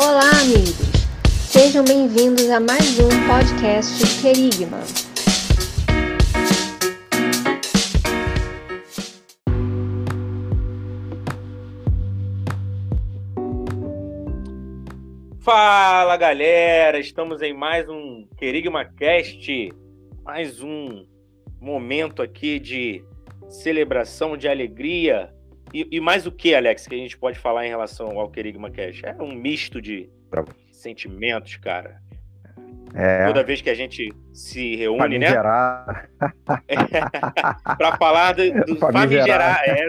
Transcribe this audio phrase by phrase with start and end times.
[0.00, 0.76] Olá, amigos!
[1.26, 4.78] Sejam bem-vindos a mais um podcast Querigma.
[15.40, 19.72] Fala galera, estamos em mais um Querigma Cast,
[20.22, 21.04] mais um
[21.60, 23.04] momento aqui de
[23.48, 25.34] celebração, de alegria.
[25.72, 28.70] E, e, mais o que, Alex, que a gente pode falar em relação ao Querigma
[28.70, 29.04] Cast?
[29.04, 30.08] É um misto de
[30.72, 32.00] sentimentos, cara.
[32.94, 33.26] É.
[33.26, 35.28] Toda vez que a gente se reúne, né?
[37.76, 39.60] para falar do, do famigerar.
[39.64, 39.86] É,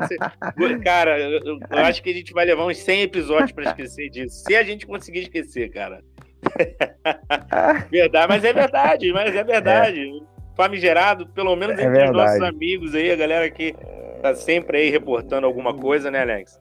[0.84, 4.44] cara, eu, eu, acho que a gente vai levar uns 100 episódios para esquecer disso.
[4.45, 6.02] Se a gente conseguir esquecer, cara.
[7.89, 10.02] verdade, mas é verdade, mas é verdade.
[10.02, 10.39] É.
[10.55, 12.11] Famigerado, pelo menos é entre verdade.
[12.11, 13.73] os nossos amigos aí, a galera que
[14.22, 16.59] tá sempre aí reportando alguma coisa, né, Alex?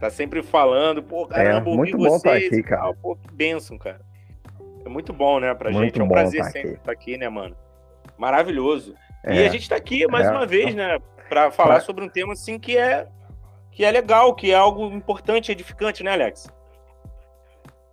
[0.00, 2.92] Tá sempre falando, pô, caramba, é, muito bom vocês, aqui, cara.
[2.94, 4.00] Pô, que bênção, cara.
[4.84, 6.00] É muito bom, né, pra muito gente.
[6.00, 7.56] É um prazer tá sempre estar tá aqui, né, mano?
[8.18, 8.94] Maravilhoso.
[9.24, 12.08] É, e a gente tá aqui mais é, uma vez, né, para falar sobre um
[12.08, 13.08] tema assim que é
[13.76, 16.48] que é legal, que é algo importante, edificante, né, Alex?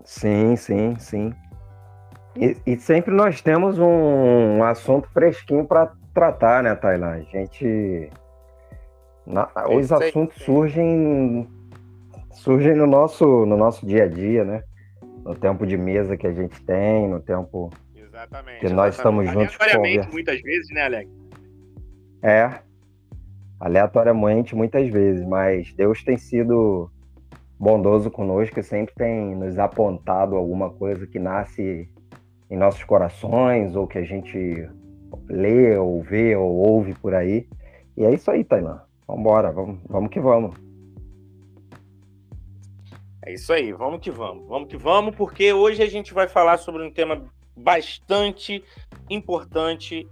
[0.06, 1.34] Sim, sim, sim.
[2.36, 7.16] E, e sempre nós temos um, assunto fresquinho para tratar, né, Tailan?
[7.16, 8.10] A gente.
[9.26, 11.48] Na, os assuntos surgem
[12.32, 14.64] surgem no nosso, no nosso dia a dia, né?
[15.24, 18.96] no tempo de mesa que a gente tem, no tempo exatamente, que nós exatamente.
[18.96, 19.58] estamos juntos.
[19.60, 21.12] Aleatoriamente, muitas vezes, né, Alex?
[22.22, 22.60] É,
[23.60, 26.92] aleatoriamente, muitas vezes, mas Deus tem sido
[27.58, 31.90] bondoso conosco e sempre tem nos apontado alguma coisa que nasce
[32.50, 34.70] em nossos corações ou que a gente
[35.30, 37.48] lê ou vê ou ouve por aí.
[37.96, 38.82] E é isso aí, Tailã.
[39.08, 40.56] Vambora, vamos, vamos que vamos.
[43.26, 44.48] É isso aí, vamos que vamos.
[44.48, 47.24] Vamos que vamos, porque hoje a gente vai falar sobre um tema
[47.56, 48.64] bastante
[49.10, 50.08] importante,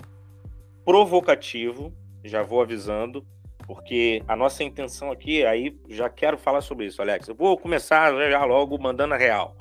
[0.86, 1.94] provocativo,
[2.24, 3.26] já vou avisando,
[3.66, 7.28] porque a nossa intenção aqui, aí já quero falar sobre isso, Alex.
[7.28, 9.56] Eu vou começar já logo mandando a real.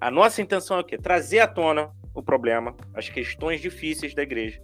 [0.00, 0.96] A nossa intenção é o quê?
[0.96, 4.62] Trazer à tona o problema, as questões difíceis da igreja.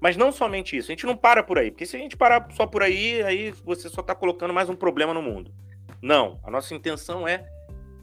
[0.00, 2.48] Mas não somente isso, a gente não para por aí, porque se a gente parar
[2.52, 5.52] só por aí, aí você só está colocando mais um problema no mundo.
[6.00, 7.46] Não, a nossa intenção é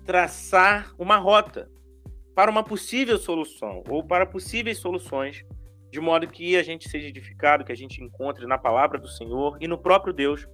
[0.05, 1.69] traçar uma rota
[2.35, 5.43] para uma possível solução ou para possíveis soluções,
[5.91, 9.57] de modo que a gente seja edificado, que a gente encontre na palavra do Senhor
[9.59, 10.47] e no próprio Deus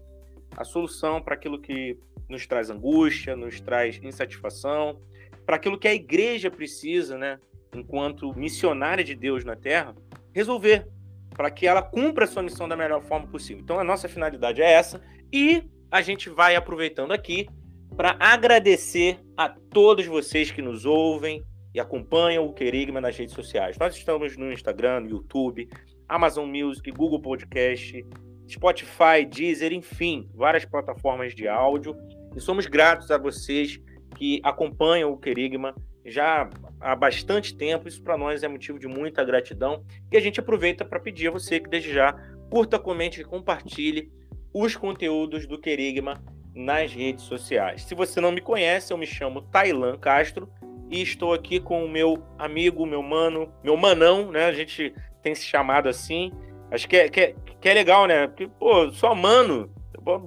[0.55, 1.97] a solução para aquilo que
[2.29, 5.01] nos traz angústia, nos traz insatisfação,
[5.45, 7.37] para aquilo que a igreja precisa, né,
[7.75, 9.93] enquanto missionária de Deus na terra,
[10.33, 10.87] resolver,
[11.35, 13.61] para que ela cumpra a sua missão da melhor forma possível.
[13.63, 15.01] Então a nossa finalidade é essa
[15.31, 17.47] e a gente vai aproveitando aqui
[17.95, 23.77] para agradecer a todos vocês que nos ouvem e acompanham o Querigma nas redes sociais.
[23.77, 25.67] Nós estamos no Instagram, no YouTube,
[26.07, 28.05] Amazon Music, Google Podcast,
[28.50, 31.95] Spotify, Deezer, enfim, várias plataformas de áudio.
[32.35, 33.79] E somos gratos a vocês
[34.15, 36.49] que acompanham o Querigma já
[36.79, 37.87] há bastante tempo.
[37.87, 39.83] Isso para nós é motivo de muita gratidão.
[40.11, 42.13] E a gente aproveita para pedir a você que desde já
[42.49, 44.11] curta, comente e compartilhe
[44.53, 47.83] os conteúdos do Querigma nas redes sociais.
[47.83, 50.47] Se você não me conhece, eu me chamo Tailan Castro
[50.89, 54.45] e estou aqui com o meu amigo, meu mano, meu manão, né?
[54.45, 54.93] A gente
[55.23, 56.31] tem se chamado assim.
[56.69, 58.27] Acho que é, que é, que é legal, né?
[58.27, 59.73] Porque, pô, só mano.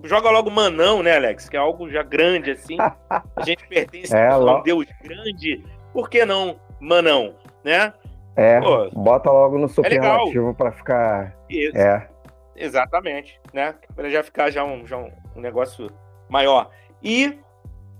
[0.05, 1.49] Joga logo manão, né, Alex?
[1.49, 2.77] Que é algo já grande, assim.
[2.81, 5.63] A gente pertence é, a um Deus grande.
[5.93, 7.93] Por que não manão, né?
[8.37, 11.37] É, pô, bota logo no é superlativo é para ficar.
[11.49, 11.77] Isso.
[11.77, 12.09] É.
[12.55, 13.75] Exatamente, né?
[13.95, 15.91] Para já ficar já um, já um, um, negócio
[16.29, 16.71] maior.
[17.03, 17.39] E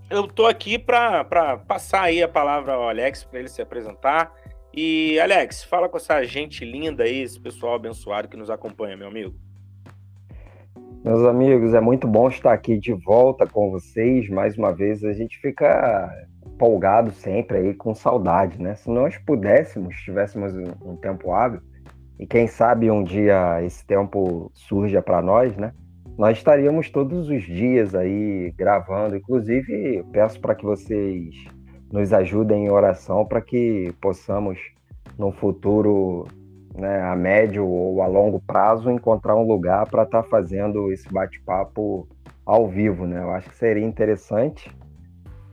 [0.09, 1.23] eu tô aqui para
[1.67, 4.33] passar aí a palavra ao Alex para ele se apresentar.
[4.73, 9.07] E Alex, fala com essa gente linda aí, esse pessoal abençoado que nos acompanha, meu
[9.07, 9.35] amigo.
[11.07, 14.27] Meus amigos, é muito bom estar aqui de volta com vocês.
[14.27, 16.13] Mais uma vez, a gente fica
[16.45, 18.75] empolgado sempre aí, com saudade, né?
[18.75, 21.61] Se nós pudéssemos, tivéssemos um tempo hábil,
[22.19, 25.71] e quem sabe um dia esse tempo surja para nós, né?
[26.17, 29.15] Nós estaríamos todos os dias aí gravando.
[29.15, 31.33] Inclusive, peço para que vocês
[31.89, 34.59] nos ajudem em oração para que possamos,
[35.17, 36.27] no futuro,
[36.77, 41.11] né, a médio ou a longo prazo, encontrar um lugar para estar tá fazendo esse
[41.11, 42.07] bate-papo
[42.45, 43.21] ao vivo, né?
[43.21, 44.73] Eu acho que seria interessante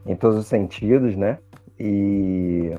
[0.07, 1.39] em todos os sentidos, né?
[1.79, 2.73] E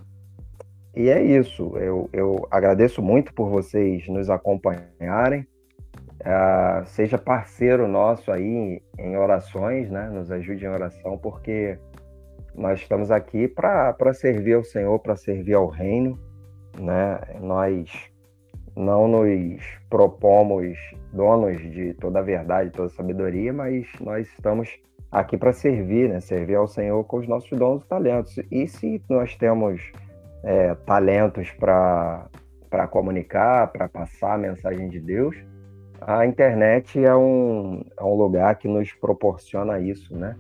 [0.96, 1.76] e é isso.
[1.76, 5.46] Eu, eu agradeço muito por vocês nos acompanharem.
[6.22, 10.10] Uh, seja parceiro nosso aí em orações, né?
[10.10, 11.78] Nos ajude em oração, porque
[12.56, 16.18] nós estamos aqui para servir ao Senhor, para servir ao reino,
[16.80, 17.20] né?
[17.42, 18.10] Nós
[18.76, 20.78] não nos propomos
[21.14, 24.70] donos de toda a verdade, toda a sabedoria, mas nós estamos
[25.12, 26.20] aqui para servir, né?
[26.20, 28.38] Servir ao Senhor com os nossos dons e talentos.
[28.52, 29.82] E se nós temos
[30.44, 32.30] é, talentos para
[32.92, 35.36] comunicar, para passar a mensagem de Deus,
[36.02, 40.36] a internet é um, é um lugar que nos proporciona isso, né?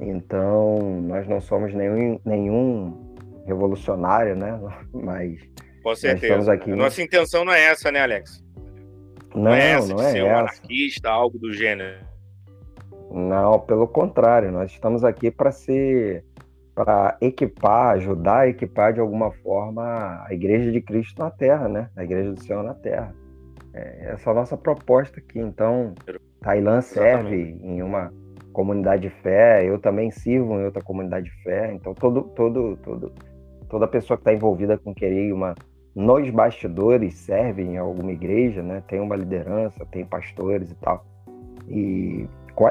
[0.00, 4.58] Então, nós não somos nenhum, nenhum revolucionário, né?
[4.94, 5.40] Mas
[5.88, 6.52] com certeza.
[6.52, 6.70] Aqui...
[6.70, 8.44] Nossa intenção não é essa, né, Alex?
[9.34, 10.26] Não, não é essa não de é ser essa.
[10.26, 11.98] um anarquista, algo do gênero.
[13.10, 16.24] Não, pelo contrário, nós estamos aqui para ser
[16.74, 21.90] para equipar, ajudar a equipar de alguma forma a Igreja de Cristo na Terra, né?
[21.96, 23.12] A Igreja do Senhor na Terra.
[23.74, 25.40] É, essa é a nossa proposta aqui.
[25.40, 25.92] Então,
[26.40, 28.12] Tailã serve em uma
[28.52, 31.72] comunidade de fé, eu também sirvo em outra comunidade de fé.
[31.72, 33.12] Então, todo, todo, todo,
[33.68, 35.56] toda pessoa que está envolvida com querer uma
[35.98, 38.84] nos bastidores serve em alguma igreja, né?
[38.86, 41.04] Tem uma liderança, tem pastores e tal.
[41.66, 42.28] E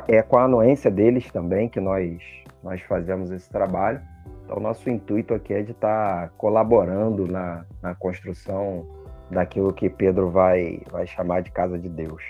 [0.08, 2.22] é com a anuência deles também que nós
[2.64, 4.02] nós fazemos esse trabalho.
[4.46, 8.88] Então, nosso intuito aqui é de estar tá colaborando na, na construção
[9.30, 12.24] daquilo que Pedro vai, vai chamar de casa de Deus.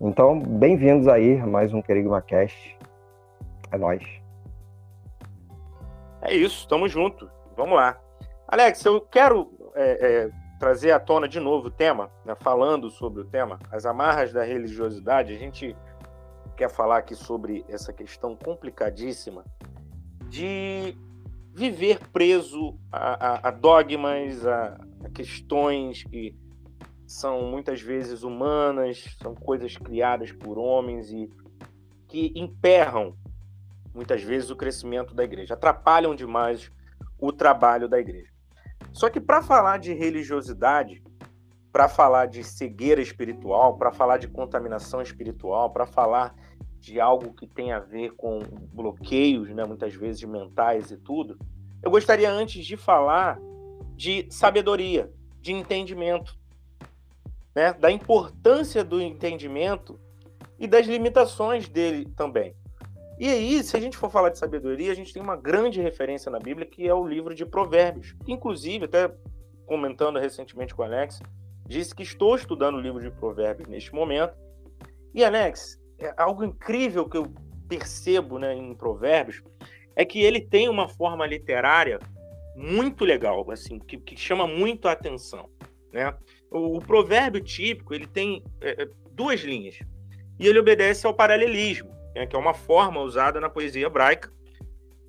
[0.00, 2.76] Então, bem-vindos aí a mais um Querigma Cast.
[3.70, 4.02] É nóis.
[6.20, 7.28] É isso, estamos juntos.
[7.56, 7.96] Vamos lá.
[8.52, 13.22] Alex, eu quero é, é, trazer à tona de novo o tema, né, falando sobre
[13.22, 15.34] o tema, as amarras da religiosidade.
[15.34, 15.76] A gente
[16.56, 19.44] quer falar aqui sobre essa questão complicadíssima
[20.28, 20.96] de
[21.54, 26.36] viver preso a, a, a dogmas, a, a questões que
[27.06, 31.28] são muitas vezes humanas, são coisas criadas por homens e
[32.08, 33.14] que emperram
[33.94, 36.70] muitas vezes o crescimento da igreja, atrapalham demais
[37.18, 38.31] o trabalho da igreja.
[38.92, 41.02] Só que para falar de religiosidade,
[41.72, 46.34] para falar de cegueira espiritual, para falar de contaminação espiritual, para falar
[46.78, 48.40] de algo que tem a ver com
[48.72, 51.38] bloqueios, né, muitas vezes mentais e tudo,
[51.82, 53.38] eu gostaria antes de falar
[53.94, 55.10] de sabedoria,
[55.40, 56.36] de entendimento,
[57.54, 59.98] né, da importância do entendimento
[60.58, 62.54] e das limitações dele também.
[63.18, 66.30] E aí, se a gente for falar de sabedoria, a gente tem uma grande referência
[66.30, 68.14] na Bíblia, que é o livro de Provérbios.
[68.26, 69.12] Inclusive, até
[69.66, 71.20] comentando recentemente com o Alex,
[71.66, 74.34] disse que estou estudando o livro de Provérbios neste momento.
[75.14, 77.32] E, Alex, é algo incrível que eu
[77.68, 79.42] percebo né, em Provérbios
[79.94, 81.98] é que ele tem uma forma literária
[82.56, 85.48] muito legal, assim, que, que chama muito a atenção.
[85.92, 86.14] Né?
[86.50, 89.78] O, o provérbio típico ele tem é, é duas linhas
[90.38, 94.32] e ele obedece ao paralelismo né, que é uma forma usada na poesia hebraica.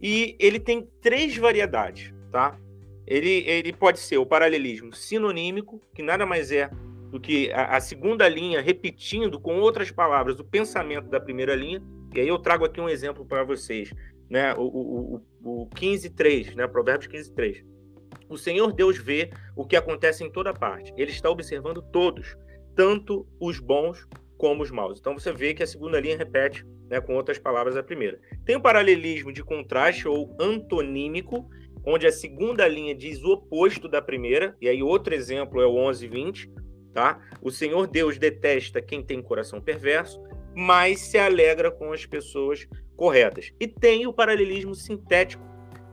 [0.02, 2.58] E ele tem três variedades, tá?
[3.06, 6.70] Ele, ele pode ser o paralelismo sinonímico, que nada mais é
[7.10, 11.82] do que a, a segunda linha repetindo com outras palavras o pensamento da primeira linha.
[12.16, 13.94] E aí eu trago aqui um exemplo para vocês,
[14.30, 14.54] né?
[14.56, 16.68] O, o, o 15.3, né?
[16.68, 17.64] Provérbios 15.3.
[18.30, 20.94] O Senhor Deus vê o que acontece em toda parte.
[20.98, 22.36] Ele está observando todos,
[22.76, 24.08] tanto os bons
[24.44, 25.00] como os maus.
[25.00, 28.19] Então você vê que a segunda linha repete né, com outras palavras a primeira.
[28.44, 31.50] Tem o paralelismo de contraste ou antonímico,
[31.86, 35.78] onde a segunda linha diz o oposto da primeira, e aí outro exemplo é o
[35.78, 36.52] 11 20,
[36.94, 37.21] tá?
[37.42, 40.21] O Senhor Deus detesta quem tem coração perverso,
[40.54, 43.50] mas se alegra com as pessoas corretas.
[43.62, 45.42] E tem o paralelismo sintético,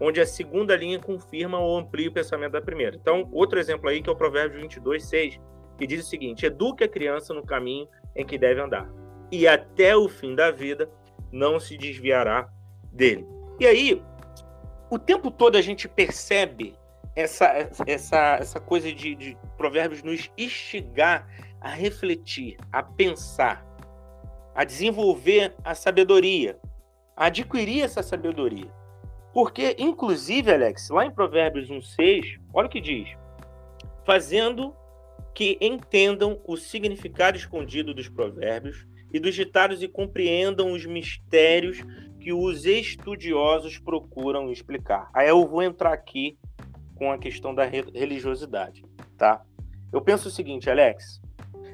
[0.00, 2.96] onde a segunda linha confirma ou amplia o pensamento da primeira.
[2.96, 5.40] Então, outro exemplo aí que é o Provérbio 22, 6,
[5.78, 8.88] que diz o seguinte: eduque a criança no caminho em que deve andar
[9.30, 10.90] e até o fim da vida
[11.30, 12.48] não se desviará
[12.92, 13.26] dele.
[13.58, 14.02] E aí,
[14.90, 16.74] o tempo todo a gente percebe
[17.14, 17.46] essa,
[17.86, 21.28] essa, essa coisa de, de provérbios nos instigar
[21.60, 23.64] a refletir, a pensar,
[24.54, 26.58] a desenvolver a sabedoria,
[27.16, 28.70] a adquirir essa sabedoria.
[29.32, 33.08] Porque, inclusive, Alex, lá em Provérbios 1,6, olha o que diz:
[34.04, 34.74] fazendo
[35.34, 41.78] que entendam o significado escondido dos provérbios e dos ditados e compreendam os mistérios
[42.20, 45.10] que os estudiosos procuram explicar.
[45.12, 46.38] Aí eu vou entrar aqui
[46.94, 48.84] com a questão da religiosidade,
[49.16, 49.42] tá?
[49.92, 51.20] Eu penso o seguinte, Alex,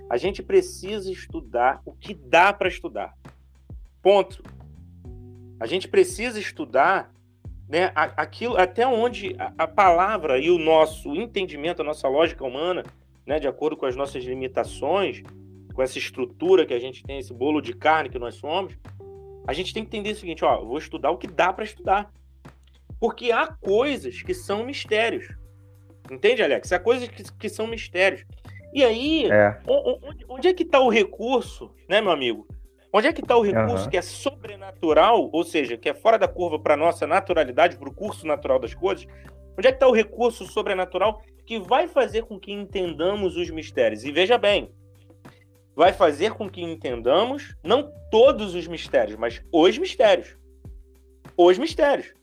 [0.08, 3.14] a gente precisa estudar o que dá para estudar.
[4.00, 4.42] Ponto.
[5.58, 7.12] A gente precisa estudar
[7.68, 12.84] né, aquilo até onde a, a palavra e o nosso entendimento, a nossa lógica humana,
[13.26, 15.22] né, de acordo com as nossas limitações,
[15.74, 18.78] com essa estrutura que a gente tem, esse bolo de carne que nós somos,
[19.46, 22.10] a gente tem que entender o seguinte, ó, vou estudar o que dá para estudar.
[22.98, 25.28] Porque há coisas que são mistérios.
[26.10, 26.72] Entende, Alex?
[26.72, 28.24] Há coisas que, que são mistérios.
[28.72, 29.58] E aí, é.
[29.66, 32.46] Onde, onde, é que está o recurso, né, meu amigo?
[32.92, 33.90] Onde é que está o recurso uhum.
[33.90, 37.94] que é sobrenatural, ou seja, que é fora da curva para nossa naturalidade, para o
[37.94, 39.06] curso natural das coisas?
[39.58, 44.04] Onde é que está o recurso sobrenatural que vai fazer com que entendamos os mistérios?
[44.04, 44.70] E veja bem,
[45.74, 50.36] vai fazer com que entendamos não todos os mistérios, mas os mistérios.
[51.36, 52.14] Os mistérios.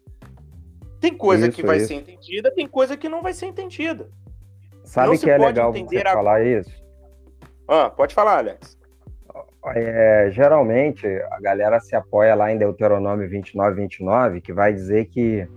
[0.99, 1.87] Tem coisa isso, que vai isso.
[1.87, 4.09] ser entendida, tem coisa que não vai ser entendida.
[4.83, 6.13] Sabe não que é legal você a...
[6.13, 6.71] falar isso?
[7.67, 8.77] Ah, pode falar, Alex.
[9.75, 15.47] É, geralmente a galera se apoia lá em Deuteronômio 29, 29, que vai dizer que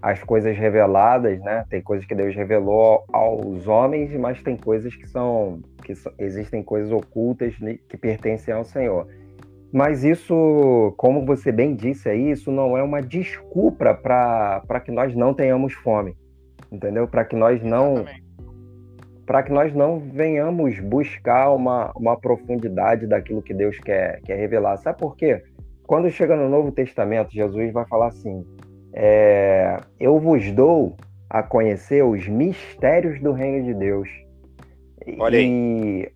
[0.00, 1.64] as coisas reveladas, né?
[1.68, 6.90] Tem coisas que Deus revelou aos homens, mas tem coisas que são que existem coisas
[6.90, 7.54] ocultas
[7.88, 9.06] que pertencem ao Senhor.
[9.72, 15.14] Mas isso, como você bem disse aí, isso não é uma desculpa para que nós
[15.14, 16.16] não tenhamos fome,
[16.72, 17.06] entendeu?
[17.06, 18.04] Para que nós não
[19.30, 24.76] para que nós não venhamos buscar uma, uma profundidade daquilo que Deus quer, quer revelar.
[24.78, 25.40] Sabe por quê?
[25.84, 28.44] Quando chega no Novo Testamento, Jesus vai falar assim:
[28.92, 30.96] é, Eu vos dou
[31.28, 34.08] a conhecer os mistérios do reino de Deus.
[35.20, 36.10] Olha aí.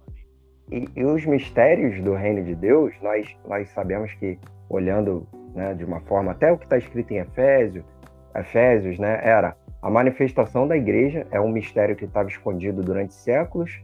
[0.72, 4.36] E, e, os mistérios do reino de Deus, nós, nós sabemos que,
[4.68, 7.84] olhando né, de uma forma, até o que está escrito em Efésios,
[8.34, 13.82] Efésios, né, era a manifestação da igreja é um mistério que estava escondido durante séculos.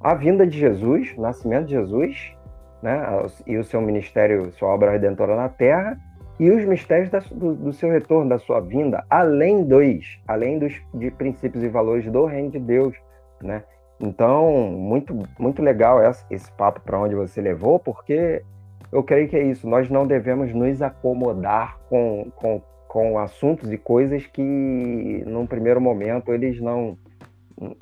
[0.00, 2.32] A vinda de Jesus, o nascimento de Jesus,
[2.80, 3.04] né,
[3.44, 5.98] e o seu ministério, sua obra redentora na terra,
[6.38, 10.80] e os mistérios da, do, do, seu retorno, da sua vinda, além dos, além dos
[10.94, 12.94] de princípios e valores do reino de Deus,
[13.42, 13.64] né?
[13.98, 18.44] Então, muito, muito legal esse, esse papo para onde você levou, porque
[18.92, 19.68] eu creio que é isso.
[19.68, 26.30] Nós não devemos nos acomodar com, com com assuntos e coisas que, num primeiro momento,
[26.30, 26.98] eles não.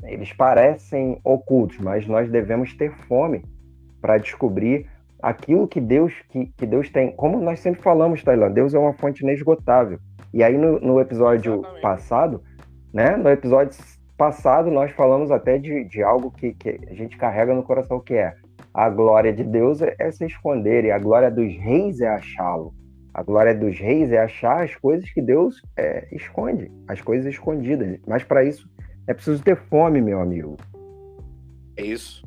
[0.05, 3.45] Eles parecem ocultos, mas nós devemos ter fome
[4.01, 4.87] para descobrir
[5.21, 7.11] aquilo que Deus que, que Deus tem.
[7.11, 9.99] Como nós sempre falamos, Tailã, Deus é uma fonte inesgotável.
[10.33, 11.83] E aí no, no episódio Exatamente.
[11.83, 12.43] passado,
[12.95, 13.17] né?
[13.17, 13.77] No episódio
[14.17, 18.15] passado nós falamos até de, de algo que, que a gente carrega no coração que
[18.15, 18.37] é
[18.73, 22.73] a glória de Deus é, é se esconder e a glória dos reis é achá-lo.
[23.13, 27.99] A glória dos reis é achar as coisas que Deus é, esconde, as coisas escondidas.
[28.07, 28.69] Mas para isso
[29.07, 30.57] é preciso ter fome, meu amigo.
[31.77, 32.25] É isso.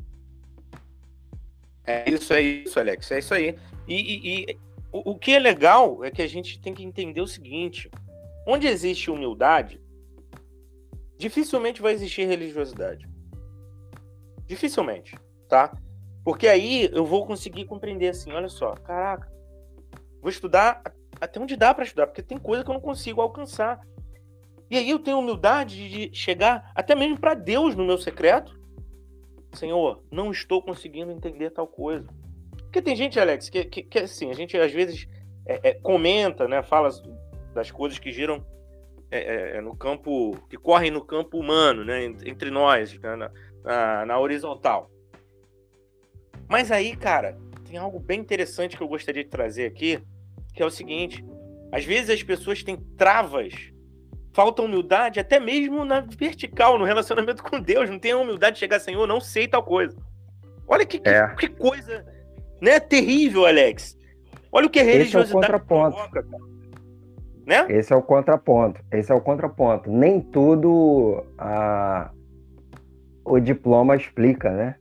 [1.86, 3.10] É isso, é isso, Alex.
[3.10, 3.56] É isso aí.
[3.86, 4.58] E, e, e
[4.92, 7.90] o, o que é legal é que a gente tem que entender o seguinte:
[8.46, 9.80] onde existe humildade,
[11.18, 13.08] dificilmente vai existir religiosidade.
[14.46, 15.16] Dificilmente,
[15.48, 15.76] tá?
[16.22, 19.30] Porque aí eu vou conseguir compreender assim, olha só, caraca,
[20.24, 20.80] Vou estudar
[21.20, 23.78] até onde dá para estudar, porque tem coisa que eu não consigo alcançar.
[24.70, 28.58] E aí eu tenho humildade de chegar até mesmo para Deus no meu secreto.
[29.52, 32.08] Senhor, não estou conseguindo entender tal coisa.
[32.56, 35.06] Porque tem gente, Alex, que, que, que assim, a gente às vezes
[35.44, 36.88] é, é, comenta, né, fala
[37.52, 38.42] das coisas que giram
[39.10, 43.30] é, é, é no campo, que correm no campo humano, né, entre nós, né, na,
[43.62, 44.90] na, na horizontal.
[46.48, 47.36] Mas aí, cara,
[47.68, 50.02] tem algo bem interessante que eu gostaria de trazer aqui,
[50.54, 51.24] que é o seguinte:
[51.72, 53.72] às vezes as pessoas têm travas,
[54.32, 57.90] falta humildade, até mesmo na vertical, no relacionamento com Deus.
[57.90, 59.96] Não tem a humildade de chegar, Senhor, não sei tal coisa.
[60.66, 61.28] Olha que, é.
[61.28, 62.04] que, que, coisa
[62.60, 63.98] né, terrível, Alex.
[64.50, 65.96] Olha o que a religiosidade Esse é o contraponto.
[65.96, 66.26] Provoca,
[67.46, 67.66] né?
[67.68, 68.80] Esse é o contraponto.
[68.90, 69.90] Esse é o contraponto.
[69.90, 72.10] Nem tudo a...
[73.24, 74.76] o diploma explica, né?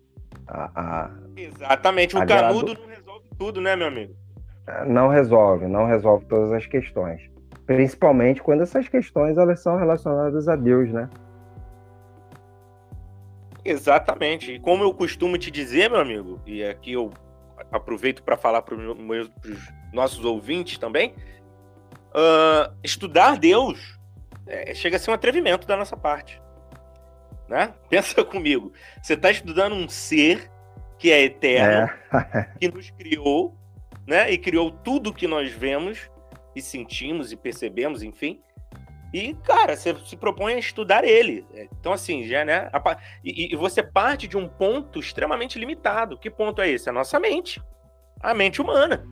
[0.47, 1.11] A, a...
[1.35, 2.15] Exatamente.
[2.15, 2.81] O a canudo gradu...
[2.81, 4.15] não resolve tudo, né, meu amigo?
[4.87, 7.21] Não resolve, não resolve todas as questões.
[7.65, 11.09] Principalmente quando essas questões elas são relacionadas a Deus, né?
[13.63, 14.53] Exatamente.
[14.53, 17.11] E como eu costumo te dizer, meu amigo, e aqui eu
[17.71, 19.29] aproveito para falar para os
[19.93, 21.13] nossos ouvintes também,
[22.13, 23.97] uh, estudar Deus
[24.45, 26.41] é, chega a ser um atrevimento da nossa parte.
[27.47, 27.73] Né?
[27.89, 28.73] Pensa comigo.
[29.01, 30.51] Você está estudando um ser
[30.97, 32.49] que é eterno, é.
[32.59, 33.57] que nos criou,
[34.07, 34.31] né?
[34.31, 36.09] E criou tudo que nós vemos
[36.55, 38.41] e sentimos e percebemos, enfim.
[39.13, 41.45] E, cara, você se propõe a estudar ele.
[41.79, 42.69] Então, assim, já, né?
[43.23, 46.17] E, e você parte de um ponto extremamente limitado.
[46.17, 46.89] Que ponto é esse?
[46.89, 47.61] A nossa mente.
[48.19, 49.05] A mente humana.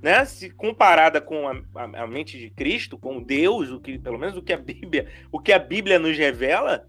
[0.00, 0.24] Né?
[0.24, 4.36] Se comparada com a, a, a, mente de Cristo, com Deus, o que, pelo menos
[4.36, 6.86] o que a Bíblia, o que a Bíblia nos revela,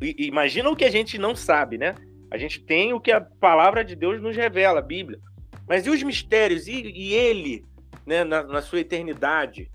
[0.00, 1.94] imagina o que a gente não sabe, né?
[2.28, 5.20] A gente tem o que a palavra de Deus nos revela, a Bíblia.
[5.66, 6.66] Mas e os mistérios?
[6.66, 7.64] E, e ele,
[8.06, 9.70] né, na, na, sua eternidade?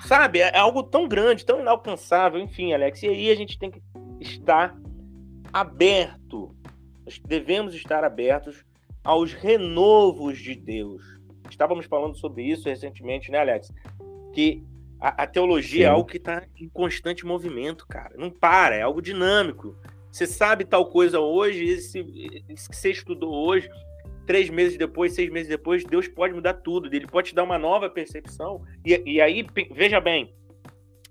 [0.00, 3.02] sabe, é algo tão grande, tão inalcançável, enfim, Alex.
[3.02, 3.80] E aí a gente tem que
[4.20, 4.76] estar
[5.52, 6.54] aberto.
[7.04, 8.64] Nós devemos estar abertos
[9.04, 11.02] aos renovos de Deus.
[11.48, 13.72] Estávamos falando sobre isso recentemente, né, Alex?
[14.34, 14.64] Que
[15.00, 15.90] a, a teologia é Sim.
[15.90, 18.14] é algo que está em constante movimento, cara.
[18.16, 19.76] Não para, é algo dinâmico.
[20.10, 21.98] Você sabe tal coisa hoje, esse,
[22.48, 23.68] esse que você estudou hoje,
[24.26, 26.92] três meses depois, seis meses depois, Deus pode mudar tudo.
[26.94, 28.62] Ele pode te dar uma nova percepção.
[28.84, 30.34] E, e aí, veja bem,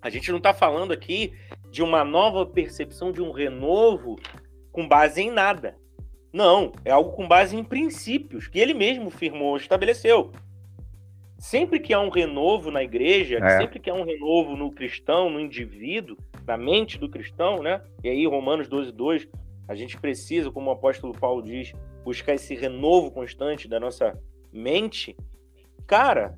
[0.01, 1.33] a gente não está falando aqui
[1.71, 4.17] de uma nova percepção, de um renovo
[4.71, 5.75] com base em nada.
[6.31, 10.31] Não, é algo com base em princípios que ele mesmo firmou, estabeleceu.
[11.37, 13.57] Sempre que há um renovo na igreja, é.
[13.57, 17.81] sempre que há um renovo no cristão, no indivíduo, na mente do cristão, né?
[18.03, 19.27] E aí, Romanos 12, 2,
[19.67, 21.73] a gente precisa, como o apóstolo Paulo diz,
[22.05, 24.17] buscar esse renovo constante da nossa
[24.53, 25.17] mente.
[25.87, 26.35] Cara,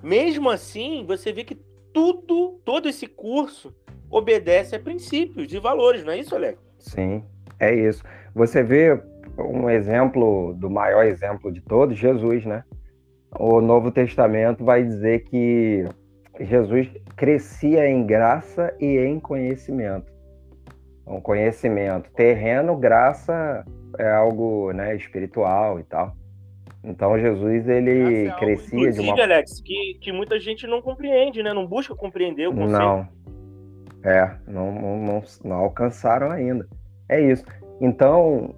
[0.00, 1.58] mesmo assim, você vê que
[1.92, 3.74] tudo, todo esse curso
[4.08, 6.58] obedece a princípios e valores, não é isso, Alex?
[6.78, 7.24] Sim,
[7.58, 8.02] é isso.
[8.32, 9.02] Você vê
[9.36, 12.62] um exemplo do maior exemplo de todos, Jesus, né?
[13.38, 15.84] O Novo Testamento vai dizer que
[16.40, 20.17] Jesus crescia em graça e em conhecimento.
[21.08, 23.64] Um conhecimento terreno, graça
[23.98, 26.14] é algo né, espiritual e tal.
[26.84, 31.52] Então Jesus ele é crescia de uma Alex, que, que muita gente não compreende, né?
[31.52, 32.78] Não busca compreender o conceito.
[32.78, 33.08] Não,
[34.04, 36.68] é, não, não, não, não alcançaram ainda.
[37.08, 37.44] É isso.
[37.80, 38.54] Então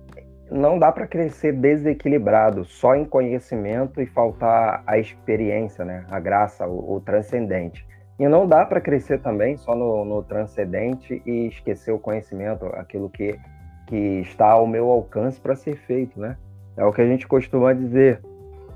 [0.51, 6.05] não dá para crescer desequilibrado só em conhecimento e faltar a experiência, né?
[6.11, 7.87] A graça, o, o transcendente.
[8.21, 13.09] E não dá para crescer também só no, no, transcendente e esquecer o conhecimento, aquilo
[13.09, 13.41] que,
[13.87, 16.37] que está ao meu alcance para ser feito, né?
[16.77, 18.21] É o que a gente costuma dizer.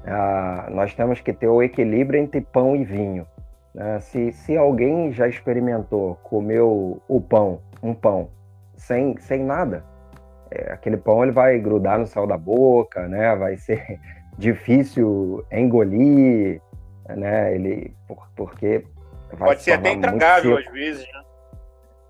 [0.07, 3.27] Ah, nós temos que ter o equilíbrio entre pão e vinho.
[3.75, 4.01] Né?
[4.01, 8.31] Se, se alguém já experimentou comer o, o pão, um pão,
[8.79, 9.85] sem, sem nada,
[10.51, 13.37] é, aquele pão ele vai grudar no céu da boca, né?
[13.37, 14.01] Vai ser
[14.39, 16.63] difícil engolir,
[17.11, 17.55] né?
[17.55, 18.87] Ele por, porque
[19.37, 21.23] pode ser até intragável às vezes, né?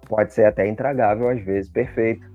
[0.07, 2.31] Pode ser até intragável às vezes, perfeito.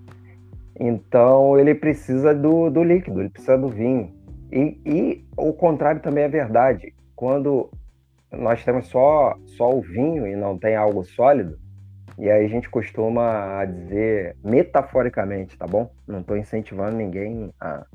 [0.79, 4.13] Então ele precisa do, do líquido, ele precisa do vinho.
[4.51, 6.93] E, e o contrário também é verdade.
[7.15, 7.69] Quando
[8.31, 11.59] nós temos só, só o vinho e não tem algo sólido,
[12.17, 15.89] e aí a gente costuma dizer metaforicamente, tá bom?
[16.05, 17.85] Não estou incentivando ninguém a,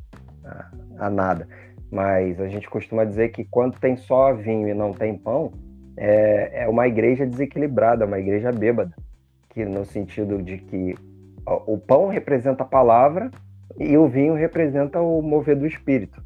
[0.45, 1.47] a, a, nada.
[1.91, 5.53] Mas a gente costuma dizer que quando tem só vinho e não tem pão,
[5.97, 8.95] é, é uma igreja desequilibrada, uma igreja bêbada.
[9.51, 10.95] Que no sentido de que
[11.47, 13.31] o pão representa a palavra
[13.79, 16.23] e o vinho representa o mover do espírito.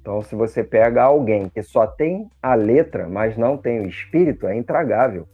[0.00, 4.48] Então, se você pega alguém que só tem a letra, mas não tem o espírito,
[4.48, 5.28] é intragável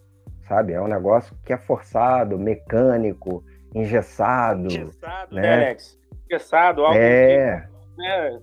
[0.48, 0.72] sabe?
[0.72, 4.66] É um negócio que é forçado, mecânico, engessado.
[4.66, 6.00] Engessado, né, né Alex?
[6.24, 7.68] Engessado, algo é...
[7.94, 8.40] que, né?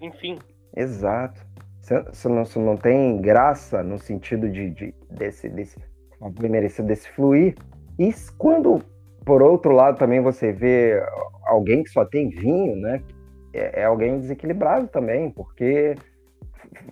[0.00, 0.38] Enfim.
[0.74, 1.44] Exato.
[2.12, 5.78] Você não, você não tem graça no sentido de, de desse, desse
[6.40, 7.54] merecido desse fluir.
[7.98, 8.80] E quando,
[9.24, 11.02] por outro lado, também você vê
[11.46, 13.02] alguém que só tem vinho, né?
[13.52, 15.94] É, é alguém desequilibrado também, porque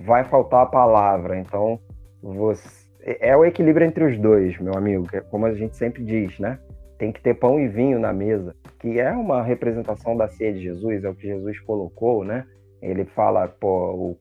[0.01, 1.39] vai faltar a palavra.
[1.39, 1.79] Então,
[2.23, 2.87] você
[3.21, 6.59] é o equilíbrio entre os dois, meu amigo, é como a gente sempre diz, né?
[6.99, 10.63] Tem que ter pão e vinho na mesa, que é uma representação da ceia de
[10.63, 12.45] Jesus, é o que Jesus colocou, né?
[12.83, 14.19] Ele fala, pô, o,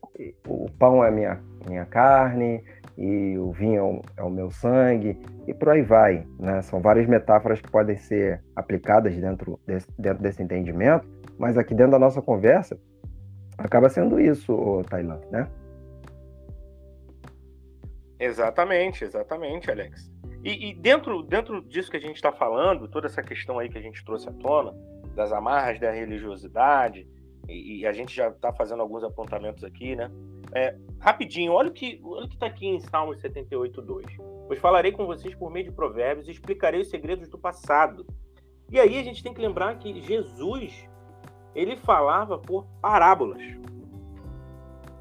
[0.47, 2.63] o pão é minha, minha carne
[2.97, 6.61] e o vinho é o, é o, meu sangue, e por aí vai, né?
[6.61, 11.05] São várias metáforas que podem ser aplicadas dentro desse, dentro desse entendimento,
[11.37, 12.79] mas aqui dentro da nossa conversa,
[13.57, 15.47] acaba sendo isso, Tailan, né?
[18.17, 20.09] Exatamente, exatamente, Alex.
[20.43, 23.77] E, e, dentro, dentro disso que a gente está falando, toda essa questão aí que
[23.77, 24.73] a gente trouxe à tona,
[25.15, 27.07] das amarras da religiosidade,
[27.47, 30.11] e, e a gente já está fazendo alguns apontamentos aqui, né?
[30.53, 34.05] É, rapidinho, olha o que olha está aqui em Salmos 78:2.
[34.47, 38.05] Pois falarei com vocês por meio de provérbios e explicarei os segredos do passado.
[38.71, 40.87] E aí a gente tem que lembrar que Jesus
[41.53, 43.41] ele falava por parábolas.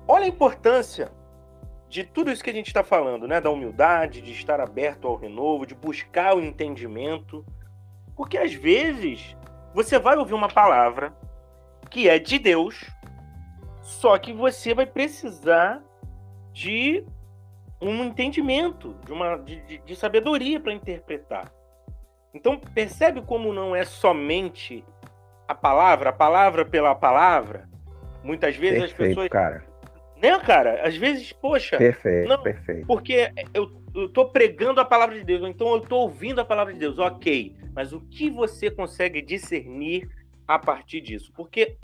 [0.07, 1.11] Olha a importância
[1.88, 3.40] de tudo isso que a gente está falando, né?
[3.40, 7.44] Da humildade, de estar aberto ao renovo, de buscar o entendimento.
[8.16, 9.37] Porque às vezes
[9.74, 11.12] você vai ouvir uma palavra
[11.90, 12.85] que é de Deus,
[13.83, 15.83] só que você vai precisar
[16.53, 17.05] de
[17.81, 21.53] um entendimento, de uma de, de, de sabedoria para interpretar.
[22.33, 24.85] Então percebe como não é somente
[25.47, 27.68] a palavra, a palavra pela palavra.
[28.23, 29.75] Muitas vezes Perfeito, as pessoas cara
[30.25, 30.83] né, cara?
[30.83, 31.77] Às vezes, poxa.
[31.77, 32.87] Perfeito, não, perfeito.
[32.87, 36.44] Porque eu, eu tô pregando a palavra de Deus, ou então eu tô ouvindo a
[36.44, 37.55] palavra de Deus, ok.
[37.75, 40.09] Mas o que você consegue discernir
[40.46, 41.33] a partir disso?
[41.35, 41.76] Porque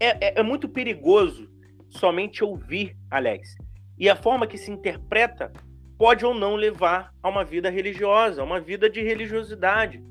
[0.00, 1.50] é, é, é muito perigoso
[1.88, 3.56] somente ouvir, Alex.
[3.98, 5.52] E a forma que se interpreta
[5.98, 10.02] pode ou não levar a uma vida religiosa, a uma vida de religiosidade.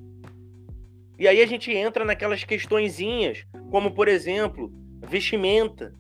[1.17, 4.71] E aí a gente entra naquelas questõezinhas, como por exemplo,
[5.07, 5.93] vestimenta.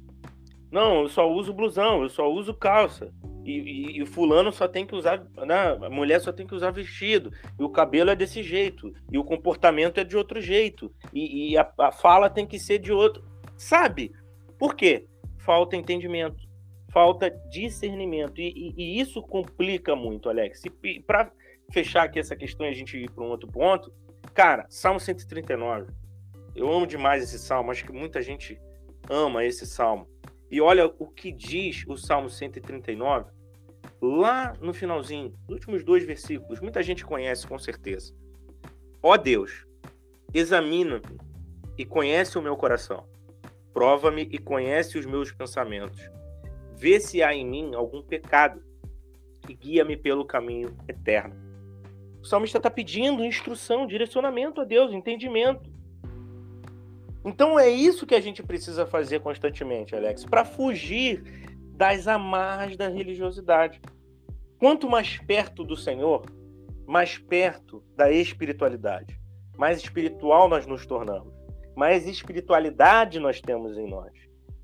[0.71, 3.13] Não, eu só uso blusão, eu só uso calça.
[3.45, 5.77] E, e, e, o fulano só tem que usar, né?
[5.79, 9.23] a mulher só tem que usar vestido, e o cabelo é desse jeito, e o
[9.23, 13.23] comportamento é de outro jeito, e, e a, a, fala tem que ser de outro.
[13.55, 14.11] Sabe?
[14.57, 15.05] Por quê?
[15.37, 16.43] Falta entendimento,
[16.91, 20.63] falta discernimento, e, e isso complica muito, Alex.
[20.65, 21.31] E para
[21.71, 23.93] fechar aqui essa questão e a gente ir para um outro ponto,
[24.33, 25.91] cara, Salmo 139.
[26.55, 28.59] Eu amo demais esse salmo, acho que muita gente
[29.07, 30.07] ama esse salmo.
[30.49, 33.34] E olha o que diz o Salmo 139
[34.05, 38.13] lá no finalzinho, nos últimos dois versículos, muita gente conhece com certeza.
[39.01, 39.65] Ó Deus,
[40.33, 41.19] examina-me
[41.77, 43.07] e conhece o meu coração.
[43.73, 46.09] Prova-me e conhece os meus pensamentos.
[46.77, 48.63] Vê se há em mim algum pecado
[49.49, 51.35] e guia-me pelo caminho eterno.
[52.21, 55.69] O salmista está pedindo instrução, direcionamento a Deus, entendimento.
[57.23, 61.23] Então é isso que a gente precisa fazer constantemente, Alex, para fugir
[61.75, 63.81] das amarras da religiosidade.
[64.59, 66.25] Quanto mais perto do Senhor,
[66.87, 69.19] mais perto da espiritualidade.
[69.57, 71.33] Mais espiritual nós nos tornamos.
[71.75, 74.11] Mais espiritualidade nós temos em nós.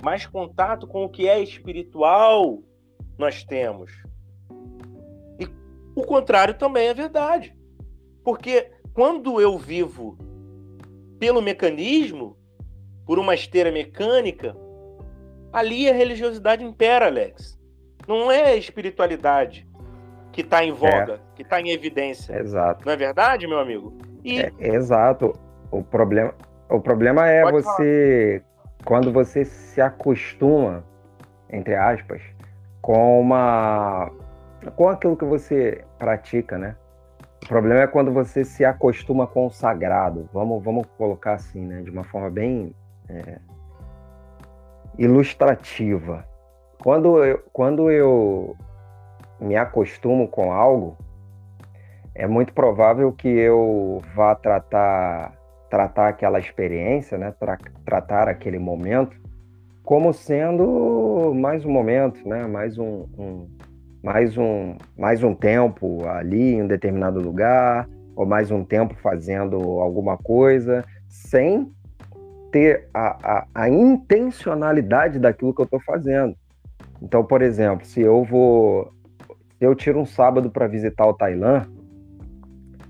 [0.02, 2.64] Mais contato com o que é espiritual
[3.18, 3.92] nós temos.
[5.40, 5.48] E
[5.96, 7.56] o contrário também é verdade.
[8.24, 10.18] Porque quando eu vivo
[11.20, 12.38] pelo mecanismo,
[13.06, 14.56] por uma esteira mecânica,
[15.52, 17.60] ali a religiosidade impera, Alex.
[18.08, 19.68] Não é espiritualidade
[20.32, 21.20] que está em voga, é.
[21.36, 22.40] que está em evidência.
[22.40, 22.86] Exato.
[22.86, 23.94] Não é verdade, meu amigo?
[24.24, 24.40] E...
[24.40, 25.34] É, exato.
[25.70, 26.34] O problema,
[26.70, 28.78] o problema é Pode você, falar.
[28.86, 30.84] quando você se acostuma,
[31.50, 32.22] entre aspas,
[32.82, 34.12] com uma.
[34.76, 36.76] com aquilo que você pratica, né?
[37.44, 40.30] O problema é quando você se acostuma com o sagrado.
[40.32, 41.82] Vamos, vamos colocar assim, né?
[41.82, 42.74] De uma forma bem
[43.10, 43.40] é,
[44.98, 46.26] ilustrativa.
[46.82, 48.56] Quando eu, quando eu
[49.42, 50.98] me acostumo com algo,
[52.14, 55.34] é muito provável que eu vá tratar
[55.70, 59.16] tratar aquela experiência, né, tra tratar aquele momento
[59.84, 63.48] como sendo mais um momento, né, mais um, um,
[64.04, 69.56] mais um mais um tempo ali em um determinado lugar ou mais um tempo fazendo
[69.80, 71.72] alguma coisa sem
[72.52, 76.36] ter a, a, a intencionalidade daquilo que eu estou fazendo.
[77.02, 78.94] Então, por exemplo, se eu vou,
[79.62, 81.68] eu tiro um sábado para visitar o Tailã,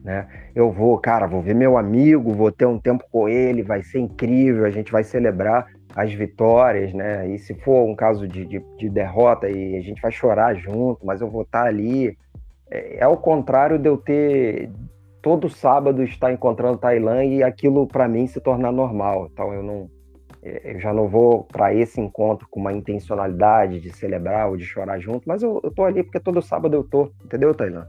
[0.02, 0.28] né?
[0.56, 4.00] Eu vou, cara, vou ver meu amigo, vou ter um tempo com ele, vai ser
[4.00, 7.28] incrível, a gente vai celebrar as vitórias, né?
[7.28, 11.06] E se for um caso de, de, de derrota, e a gente vai chorar junto,
[11.06, 12.18] mas eu vou estar ali.
[12.70, 14.72] É, é o contrário de eu ter
[15.22, 19.30] todo sábado estar encontrando Tailã e aquilo para mim se tornar normal.
[19.32, 19.90] Então eu não
[20.44, 25.00] eu já não vou para esse encontro com uma intencionalidade de celebrar ou de chorar
[25.00, 27.88] junto, mas eu, eu tô ali porque todo sábado eu tô, entendeu, Tailã?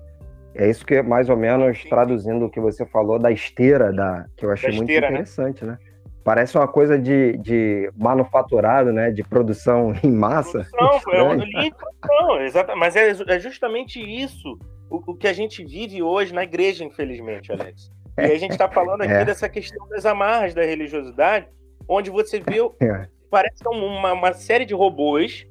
[0.55, 4.45] É isso que mais ou menos traduzindo o que você falou da esteira, da, que
[4.45, 4.99] eu achei muito né?
[4.99, 5.73] interessante, né?
[5.73, 5.79] né?
[6.23, 9.11] Parece uma coisa de, de manufaturado, né?
[9.11, 10.67] De produção em massa.
[10.71, 11.37] Produção, é uma
[11.75, 12.79] produção, exatamente.
[12.79, 14.59] Mas é, é justamente isso
[14.91, 17.91] o, o, que a gente vive hoje na igreja, infelizmente, Alex.
[18.19, 19.25] E a gente está falando aqui é.
[19.25, 21.49] dessa questão das amarras da religiosidade,
[21.89, 23.09] onde você vê, é.
[23.31, 25.47] parece uma, uma série de robôs,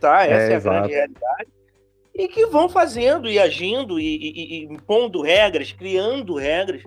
[0.00, 0.24] tá?
[0.24, 1.48] Essa é, é a grande realidade.
[2.14, 6.82] E que vão fazendo e agindo e, e, e impondo regras, criando regras,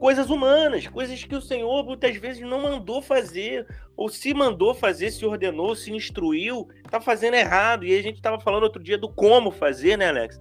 [0.00, 3.64] coisas humanas, coisas que o Senhor muitas vezes não mandou fazer,
[3.96, 7.84] ou se mandou fazer, se ordenou, se instruiu, tá fazendo errado.
[7.84, 10.40] E a gente estava falando outro dia do como fazer, né, Alex?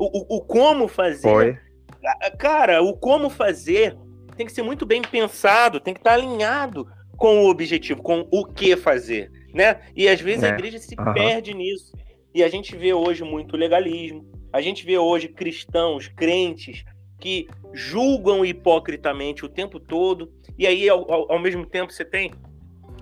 [0.00, 1.28] o, o, como fazer.
[1.28, 1.58] Foi.
[2.38, 3.96] Cara, o como fazer
[4.36, 6.88] tem que ser muito bem pensado, tem que estar alinhado
[7.20, 9.82] com o objetivo, com o que fazer, né?
[9.94, 10.46] E às vezes é.
[10.46, 11.12] a igreja se uhum.
[11.12, 11.92] perde nisso.
[12.34, 16.82] E a gente vê hoje muito legalismo, a gente vê hoje cristãos, crentes
[17.20, 22.32] que julgam hipocritamente o tempo todo, e aí ao, ao, ao mesmo tempo você tem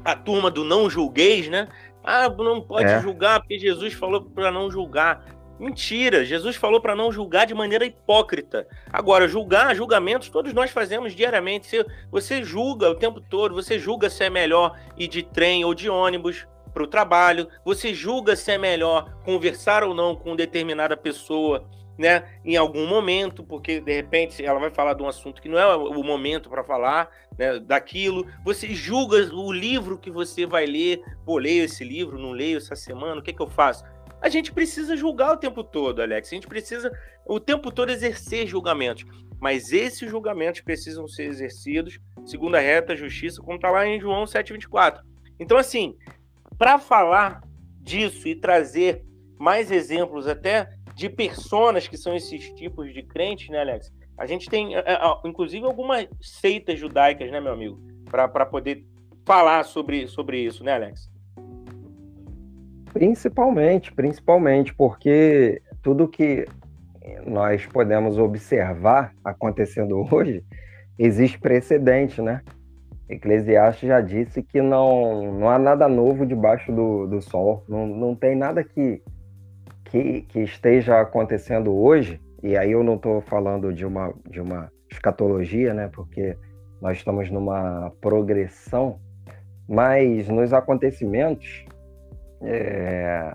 [0.05, 1.69] a turma do não julgueis, né?
[2.03, 3.01] Ah, não pode é.
[3.01, 5.25] julgar porque Jesus falou para não julgar.
[5.59, 8.67] Mentira, Jesus falou para não julgar de maneira hipócrita.
[8.93, 11.67] Agora, julgar, julgamentos, todos nós fazemos diariamente.
[11.67, 15.75] Você, você julga o tempo todo, você julga se é melhor ir de trem ou
[15.75, 20.97] de ônibus para o trabalho, você julga se é melhor conversar ou não com determinada
[20.97, 21.67] pessoa
[21.99, 25.59] né, em algum momento, porque de repente ela vai falar de um assunto que não
[25.59, 28.25] é o momento para falar né, daquilo.
[28.45, 31.03] Você julga o livro que você vai ler.
[31.25, 33.85] Pô, leio esse livro, não leio essa semana, o que, que eu faço?
[34.21, 36.29] A gente precisa julgar o tempo todo, Alex.
[36.29, 36.91] A gente precisa
[37.27, 39.05] o tempo todo exercer julgamentos.
[39.41, 44.25] Mas esses julgamentos precisam ser exercidos segundo a reta justiça, como está lá em João
[44.25, 45.01] 7,24.
[45.39, 45.97] Então, assim,
[46.59, 47.41] para falar
[47.81, 49.05] disso e trazer
[49.39, 53.93] mais exemplos até de personas que são esses tipos de crentes, né, Alex?
[54.19, 54.73] A gente tem,
[55.25, 57.81] inclusive, algumas seitas judaicas, né, meu amigo?
[58.11, 58.85] Para poder
[59.25, 61.09] falar sobre, sobre isso, né, Alex?
[62.93, 66.47] Principalmente, principalmente, porque tudo que
[67.27, 70.45] nós podemos observar acontecendo hoje,
[70.99, 72.43] existe precedente, né?
[73.09, 78.15] Eclesiastes já disse que não, não há nada novo debaixo do, do sol, não, não
[78.15, 79.03] tem nada que,
[79.85, 84.71] que, que esteja acontecendo hoje, e aí eu não estou falando de uma, de uma
[84.91, 85.89] escatologia, né?
[85.93, 86.37] Porque
[86.83, 89.01] nós estamos numa progressão,
[89.67, 91.65] mas nos acontecimentos
[92.43, 93.35] é,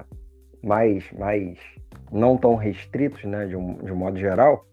[0.64, 1.58] mais, mais
[2.12, 3.46] não tão restritos, né?
[3.46, 4.66] De um, de um modo geral,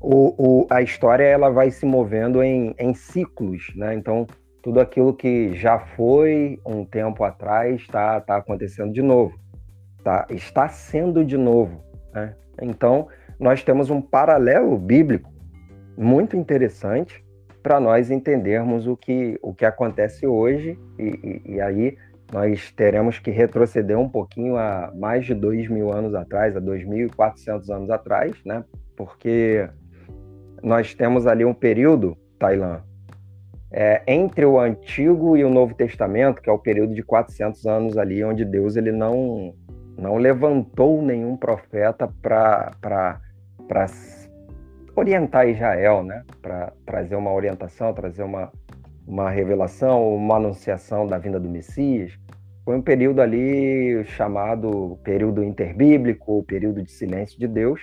[0.00, 3.94] o, o, a história ela vai se movendo em, em ciclos, né?
[3.94, 4.26] Então
[4.62, 9.40] tudo aquilo que já foi um tempo atrás está tá acontecendo de novo
[10.02, 10.26] tá?
[10.30, 11.82] está sendo de novo.
[12.12, 12.34] Né?
[12.60, 13.08] Então,
[13.38, 15.30] nós temos um paralelo bíblico
[15.96, 17.24] muito interessante
[17.62, 21.02] para nós entendermos o que, o que acontece hoje, e,
[21.46, 21.96] e, e, aí
[22.32, 27.68] nós teremos que retroceder um pouquinho a mais de dois mil anos atrás, a 2.400
[27.74, 28.64] anos atrás, né?
[28.96, 29.68] porque
[30.62, 32.82] nós temos ali um período, Tailã,
[33.72, 37.98] é, entre o Antigo e o Novo Testamento, que é o período de 400 anos
[37.98, 39.54] ali, onde Deus ele não
[39.96, 43.20] não levantou nenhum profeta para
[44.96, 46.24] orientar Israel, né?
[46.40, 48.50] para trazer uma orientação, trazer uma,
[49.10, 52.16] uma revelação, uma anunciação da vinda do Messias.
[52.64, 57.80] Foi um período ali chamado período interbíblico, o período de silêncio de Deus,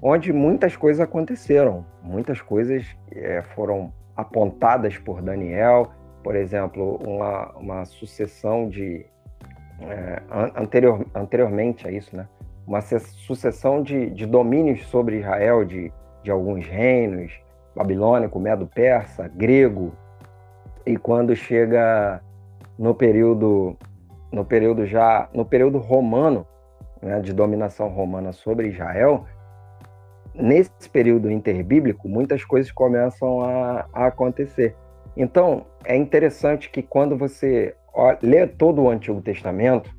[0.00, 5.90] onde muitas coisas aconteceram, muitas coisas é, foram apontadas por Daniel,
[6.22, 9.04] por exemplo, uma, uma sucessão de,
[9.80, 10.22] é,
[10.54, 12.28] anterior, anteriormente a isso, né?
[12.64, 17.32] uma sucessão de, de domínios sobre Israel, de, de alguns reinos,
[17.74, 19.92] babilônico, medo-persa, grego,
[20.86, 22.20] e quando chega
[22.78, 23.76] no período
[24.32, 26.46] no período já no período romano
[27.00, 29.24] né, de dominação romana sobre Israel
[30.34, 34.74] nesse período interbíblico muitas coisas começam a, a acontecer.
[35.16, 37.74] Então é interessante que quando você
[38.22, 39.94] lê todo o Antigo Testamento,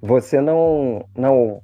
[0.00, 1.60] você não, não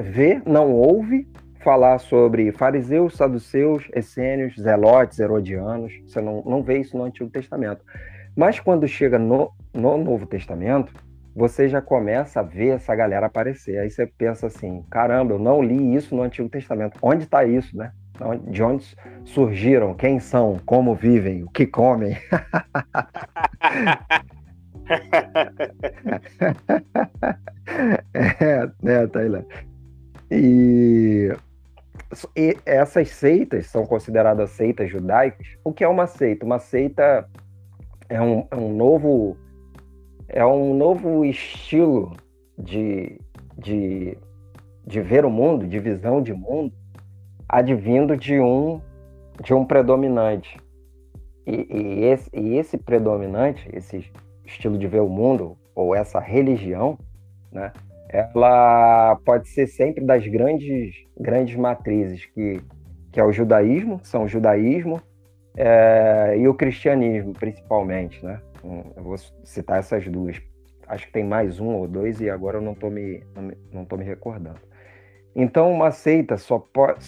[0.00, 1.28] vê, não ouve
[1.66, 5.92] falar sobre fariseus, saduceus, essênios, zelotes, herodianos.
[6.06, 7.84] Você não, não vê isso no Antigo Testamento.
[8.36, 10.92] Mas quando chega no, no Novo Testamento,
[11.34, 13.80] você já começa a ver essa galera aparecer.
[13.80, 17.00] Aí você pensa assim: caramba, eu não li isso no Antigo Testamento.
[17.02, 17.90] Onde está isso, né?
[18.48, 19.92] De onde surgiram?
[19.92, 20.60] Quem são?
[20.64, 21.42] Como vivem?
[21.42, 22.16] O que comem?
[28.14, 29.44] é, né, Taylor?
[32.96, 35.46] Essas seitas são consideradas seitas judaicas.
[35.62, 36.46] O que é uma seita?
[36.46, 37.28] Uma seita
[38.08, 39.36] é um, é um novo
[40.28, 42.12] é um novo estilo
[42.58, 43.20] de,
[43.56, 44.18] de,
[44.84, 46.72] de ver o mundo, de visão de mundo,
[47.48, 48.80] advindo de um
[49.42, 50.58] de um predominante.
[51.46, 54.10] E, e, esse, e esse predominante, esse
[54.44, 56.98] estilo de ver o mundo ou essa religião,
[57.52, 57.72] né,
[58.08, 62.60] ela pode ser sempre das grandes grandes matrizes que
[63.16, 65.00] que é o judaísmo, são o judaísmo
[65.56, 68.42] é, e o cristianismo principalmente, né?
[68.62, 70.36] Hum, eu vou citar essas duas.
[70.86, 73.22] Acho que tem mais um ou dois e agora eu não estou me
[73.72, 74.60] não estou me recordando.
[75.34, 77.00] Então, uma seita só pode,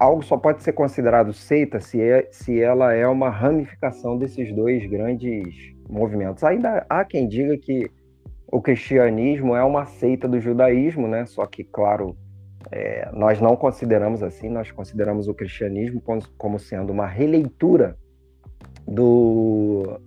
[0.00, 4.84] algo só pode ser considerado seita se, é, se ela é uma ramificação desses dois
[4.90, 6.42] grandes movimentos.
[6.42, 7.88] Ainda há quem diga que
[8.48, 11.24] o cristianismo é uma seita do judaísmo, né?
[11.24, 12.16] Só que, claro,
[12.70, 16.02] é, nós não consideramos assim, nós consideramos o cristianismo
[16.36, 17.96] como sendo uma releitura
[18.86, 20.00] do,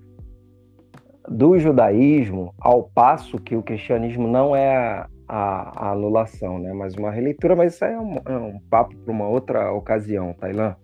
[1.28, 6.74] do judaísmo, ao passo que o cristianismo não é a, a, a anulação, né?
[6.74, 10.76] Mas uma releitura, mas isso é um, é um papo para uma outra ocasião, Tailã.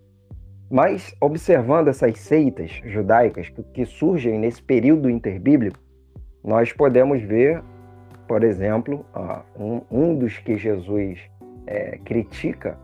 [0.70, 5.78] Mas, observando essas seitas judaicas que, que surgem nesse período interbíblico,
[6.42, 7.62] nós podemos ver,
[8.26, 9.04] por exemplo,
[9.54, 11.20] um, um dos que Jesus
[11.66, 12.78] é, critica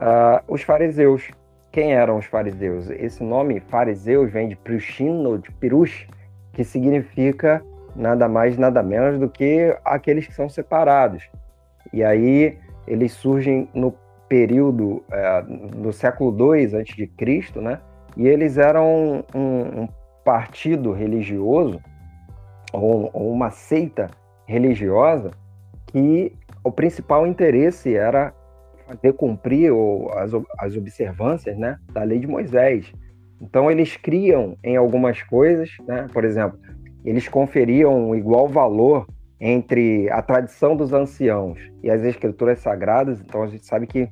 [0.00, 1.30] uh, os fariseus.
[1.72, 2.90] Quem eram os fariseus?
[2.90, 6.08] Esse nome fariseus vem de Prushino, de Pirush,
[6.52, 7.62] que significa
[7.94, 11.28] nada mais, nada menos do que aqueles que são separados.
[11.92, 13.94] E aí eles surgem no
[14.28, 17.80] período é, do século II antes de Cristo, né?
[18.16, 19.88] E eles eram um, um
[20.24, 21.80] partido religioso
[22.72, 24.08] ou, ou, uma seita
[24.46, 25.30] religiosa
[25.86, 28.32] que o principal interesse era
[28.86, 29.72] fazer cumprir
[30.16, 32.92] as, as observâncias, né, da lei de Moisés.
[33.40, 36.06] Então eles criam em algumas coisas, né?
[36.12, 36.58] Por exemplo,
[37.04, 39.06] eles conferiam igual valor
[39.40, 43.20] entre a tradição dos anciãos e as escrituras sagradas.
[43.20, 44.08] Então a gente sabe que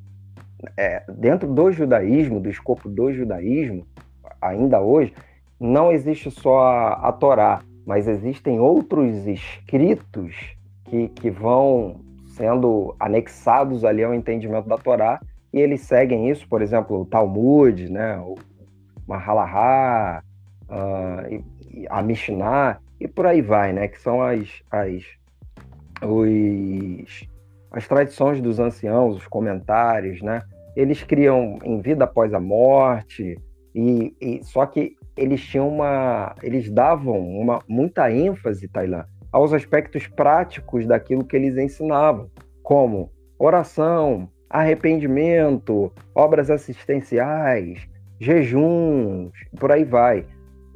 [0.77, 3.87] é, dentro do judaísmo, do escopo do judaísmo,
[4.41, 5.13] ainda hoje,
[5.61, 10.35] não existe só a, a Torá, mas existem outros escritos
[10.85, 12.01] que, que vão
[12.39, 15.21] sendo anexados ali ao entendimento da Torá
[15.53, 18.37] e eles seguem isso, por exemplo, o Talmud, né, o
[19.07, 20.23] Mahalahá,
[20.69, 21.45] uh,
[21.91, 25.03] a Mishnah e por aí vai, né, que são as, as,
[26.03, 27.29] os,
[27.73, 30.43] as tradições dos anciãos, os comentários, né,
[30.77, 33.37] eles criam em vida após a morte,
[33.75, 40.07] e, e só que eles tinham uma, eles davam uma muita ênfase, Tailã, aos aspectos
[40.07, 42.31] práticos daquilo que eles ensinavam,
[42.63, 47.87] como oração, arrependimento, obras assistenciais,
[48.19, 50.27] jejuns, por aí vai.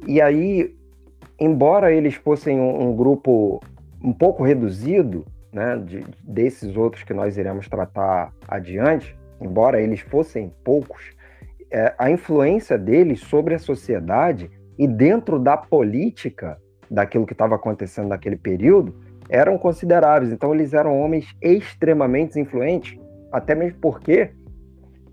[0.07, 0.75] E aí,
[1.39, 3.59] embora eles fossem um, um grupo
[4.01, 10.51] um pouco reduzido, né, de, desses outros que nós iremos tratar adiante, embora eles fossem
[10.63, 11.11] poucos,
[11.71, 18.07] é, a influência deles sobre a sociedade e dentro da política daquilo que estava acontecendo
[18.07, 18.93] naquele período
[19.29, 20.31] eram consideráveis.
[20.31, 22.99] Então, eles eram homens extremamente influentes,
[23.31, 24.31] até mesmo porque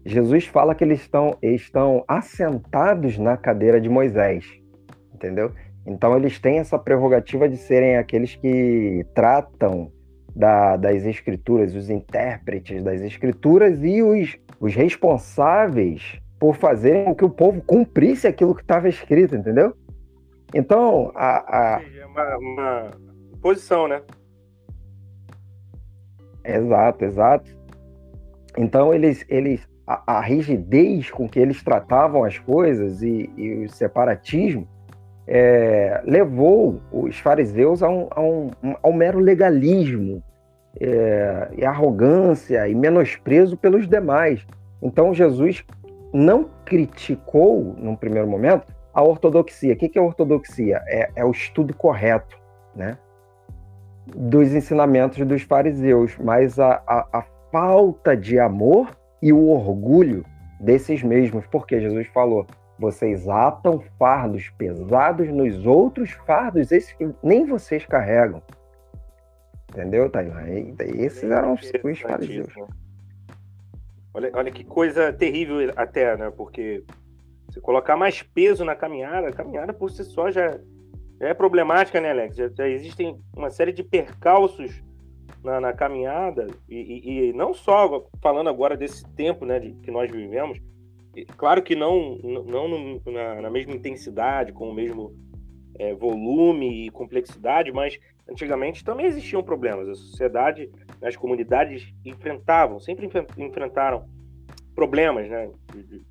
[0.04, 4.44] Jesus fala que eles estão, estão assentados na cadeira de Moisés,
[5.14, 5.52] entendeu?
[5.86, 9.90] Então, eles têm essa prerrogativa de serem aqueles que tratam
[10.34, 17.24] da, das escrituras, os intérpretes das escrituras e os, os responsáveis por fazerem com que
[17.24, 19.74] o povo cumprisse aquilo que estava escrito, entendeu?
[20.54, 21.76] Então, a.
[21.76, 21.82] a...
[21.82, 22.90] É uma, uma
[23.40, 24.02] posição, né?
[26.44, 27.58] Exato, exato.
[28.56, 33.68] Então, eles, eles a, a, rigidez com que eles tratavam as coisas e, e o
[33.68, 34.66] separatismo
[35.26, 38.50] é, levou os fariseus a um, a um,
[38.82, 40.22] a um mero legalismo
[40.80, 44.44] é, e arrogância e menosprezo pelos demais.
[44.82, 45.64] Então, Jesus
[46.12, 49.74] não criticou, num primeiro momento, a ortodoxia.
[49.74, 50.82] O que é ortodoxia?
[50.86, 52.38] É, é o estudo correto
[52.74, 52.98] né,
[54.06, 60.24] dos ensinamentos dos fariseus, mas a, a, a falta de amor e o orgulho
[60.58, 62.46] desses mesmos, porque Jesus falou:
[62.78, 68.42] vocês atam fardos pesados nos outros fardos, esses que nem vocês carregam.
[69.70, 70.42] Entendeu, Tailã?
[70.96, 72.52] Esses eram os, os fariseus.
[74.12, 76.32] Olha, olha que coisa terrível até, né?
[76.36, 76.82] Porque
[77.50, 80.58] se colocar mais peso na caminhada, a caminhada por si só já,
[81.20, 82.36] já é problemática, né, Alex?
[82.36, 84.82] Já, já, existem uma série de percalços
[85.42, 89.90] na, na caminhada, e, e, e, não só falando agora desse tempo né, de, que
[89.90, 90.60] nós vivemos,
[91.36, 95.12] claro que não, não no, na, na, mesma intensidade, com o mesmo
[95.78, 99.88] é, volume e complexidade, mas antigamente também existiam problemas.
[99.88, 100.70] A sociedade,
[101.02, 103.08] as comunidades enfrentavam, sempre
[103.38, 104.06] enfrentaram
[104.74, 105.48] problemas, né?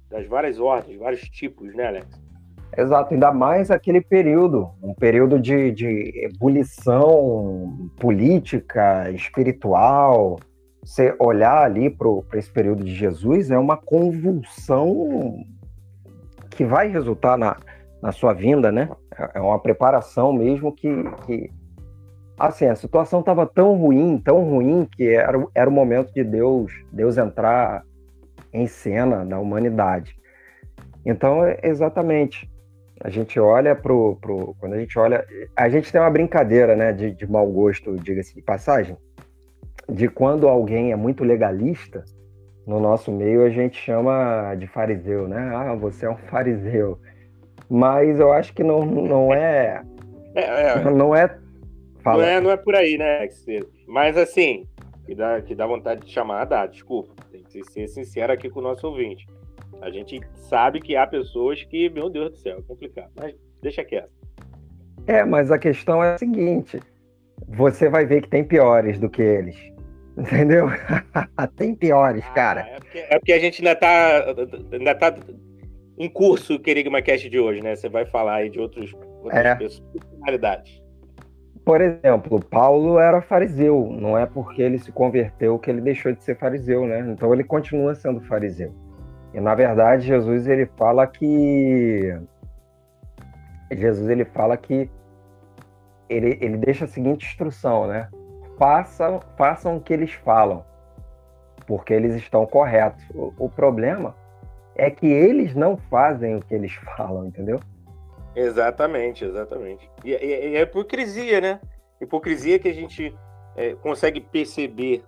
[0.10, 2.30] Das várias ordens, vários tipos, né, Alex?
[2.78, 10.40] Exato, ainda mais aquele período, um período de, de ebulição política, espiritual.
[10.84, 15.44] Você olhar ali para esse período de Jesus é uma convulsão
[16.52, 17.58] que vai resultar na,
[18.02, 18.90] na sua vinda, né?
[19.34, 20.90] É uma preparação mesmo que,
[21.26, 21.50] que
[22.38, 26.72] assim, a situação estava tão ruim, tão ruim que era, era o momento de Deus,
[26.92, 27.84] Deus entrar
[28.54, 30.16] em cena na humanidade.
[31.06, 32.50] Então, é exatamente,
[33.02, 35.26] a gente olha pro, pro quando a gente olha,
[35.56, 38.98] a gente tem uma brincadeira, né, de, de mau gosto, diga-se de passagem,
[39.88, 42.04] de quando alguém é muito legalista,
[42.68, 45.52] no nosso meio a gente chama de fariseu, né?
[45.56, 47.00] Ah, você é um fariseu.
[47.68, 49.82] Mas eu acho que não, não é,
[50.36, 51.36] é, é não é
[52.04, 52.24] Fala.
[52.24, 53.28] Não é, não é por aí, né,
[53.88, 54.66] Mas assim,
[55.06, 57.14] que dá, que dá vontade de chamar, dá, desculpa.
[57.62, 59.28] Que ser sincero aqui com o nosso ouvinte.
[59.82, 63.12] A gente sabe que há pessoas que, meu Deus do céu, é complicado.
[63.16, 64.10] Mas deixa quieto.
[65.08, 66.80] É, mas a questão é a seguinte:
[67.48, 69.58] você vai ver que tem piores do que eles.
[70.18, 70.68] Entendeu?
[71.56, 72.62] Tem piores, ah, cara.
[72.62, 74.36] É porque, é porque, a gente ainda tá,
[74.72, 75.16] ainda tá
[75.98, 77.76] em curso o Querigma Cast de hoje, né?
[77.76, 78.94] Você vai falar aí de outros,
[79.24, 79.56] outras é.
[79.56, 80.79] personalidades.
[81.66, 86.24] Por exemplo, Paulo era fariseu, não é porque ele se converteu que ele deixou de
[86.24, 87.00] ser fariseu, né?
[87.12, 88.74] Então ele continua sendo fariseu.
[89.34, 92.18] E na verdade, Jesus ele fala que
[93.72, 94.90] Jesus ele fala que
[96.10, 98.10] ele, ele deixa a seguinte instrução, né?
[98.58, 100.66] Façam, façam o que eles falam,
[101.68, 103.04] porque eles estão corretos.
[103.14, 104.16] O, o problema
[104.76, 107.60] é que eles não fazem o que eles falam, entendeu?
[108.36, 109.90] Exatamente, exatamente.
[110.04, 111.60] E, e, e a hipocrisia, né?
[112.00, 113.14] Hipocrisia que a gente
[113.56, 115.04] é, consegue perceber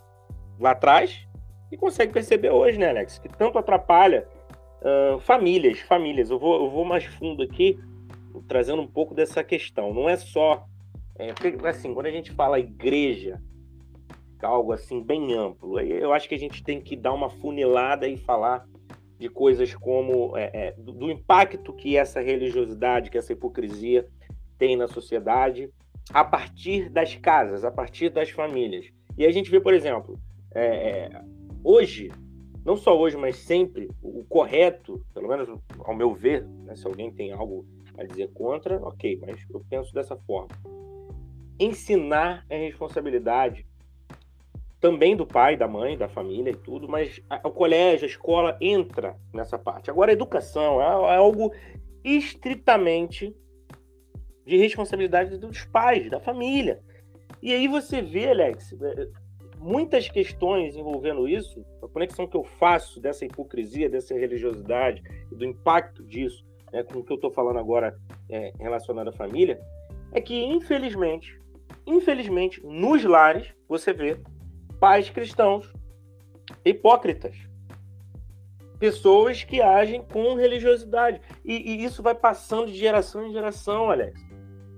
[0.60, 1.28] lá atrás
[1.72, 3.18] e consegue perceber hoje, né, Alex?
[3.18, 4.28] Que tanto atrapalha
[4.82, 6.30] uh, famílias, famílias.
[6.30, 7.80] Eu vou, eu vou mais fundo aqui,
[8.48, 9.94] trazendo um pouco dessa questão.
[9.94, 10.66] Não é só.
[11.18, 11.34] É,
[11.68, 13.42] assim, quando a gente fala igreja,
[14.42, 18.18] algo assim bem amplo, eu acho que a gente tem que dar uma funilada e
[18.18, 18.66] falar
[19.22, 24.08] de coisas como é, é, do, do impacto que essa religiosidade, que essa hipocrisia
[24.58, 25.72] tem na sociedade,
[26.12, 28.92] a partir das casas, a partir das famílias.
[29.16, 30.20] E a gente vê, por exemplo,
[30.56, 31.22] é, é
[31.64, 32.10] hoje,
[32.66, 35.48] não só hoje, mas sempre, o correto, pelo menos
[35.78, 37.64] ao meu ver, né, se alguém tem algo
[38.00, 40.50] a dizer contra, ok, mas eu penso dessa forma.
[41.60, 43.68] Ensinar é responsabilidade
[44.82, 48.58] também do pai, da mãe, da família e tudo, mas a, o colégio, a escola
[48.60, 49.92] entra nessa parte.
[49.92, 51.54] Agora, a educação é, é algo
[52.04, 53.34] estritamente
[54.46, 56.82] de responsabilidade dos pais, da família.
[57.42, 59.08] E aí você vê, Alex, é,
[59.60, 66.04] muitas questões envolvendo isso, a conexão que eu faço dessa hipocrisia, dessa religiosidade do impacto
[66.04, 67.96] disso né, com o que eu estou falando agora
[68.30, 69.62] é, relacionado à família,
[70.12, 71.40] é que infelizmente,
[71.86, 74.18] infelizmente, nos lares você vê
[74.82, 75.72] pais cristãos
[76.66, 77.38] hipócritas,
[78.80, 81.22] pessoas que agem com religiosidade.
[81.46, 84.20] E, e isso vai passando de geração em geração, Alex.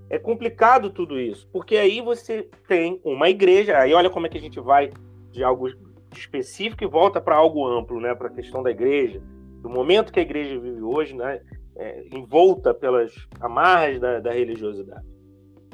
[0.10, 4.38] É complicado tudo isso, porque aí você tem uma igreja, aí olha como é que
[4.38, 4.92] a gente vai
[5.32, 5.70] de algo
[6.14, 9.24] específico e volta para algo amplo, né, para a questão da igreja,
[9.62, 11.42] do momento que a igreja vive hoje, né,
[11.78, 15.08] é, envolta pelas amarras da, da religiosidade,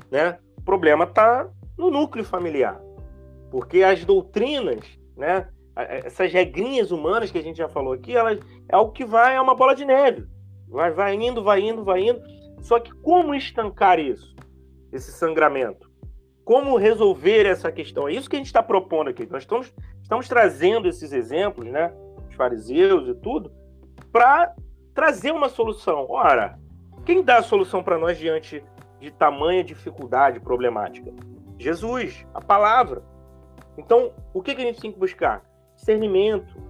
[0.09, 0.39] né?
[0.55, 2.79] O problema está no núcleo familiar,
[3.49, 4.85] porque as doutrinas,
[5.15, 9.35] né, essas regrinhas humanas que a gente já falou aqui, elas é algo que vai
[9.35, 10.27] é uma bola de neve,
[10.67, 12.21] vai, vai indo, vai indo, vai indo
[12.61, 14.35] só que como estancar isso?
[14.91, 15.89] Esse sangramento?
[16.43, 18.07] Como resolver essa questão?
[18.07, 19.27] É isso que a gente está propondo aqui.
[19.29, 21.93] Nós estamos, estamos trazendo esses exemplos, né?
[22.27, 23.51] Os fariseus e tudo,
[24.11, 24.53] para
[24.93, 26.07] trazer uma solução.
[26.09, 26.59] Ora,
[27.05, 28.63] quem dá a solução para nós diante
[28.99, 31.13] de tamanha dificuldade problemática?
[31.57, 33.03] Jesus, a palavra.
[33.79, 35.41] Então, o que, que a gente tem que buscar?
[35.75, 36.61] Discernimento,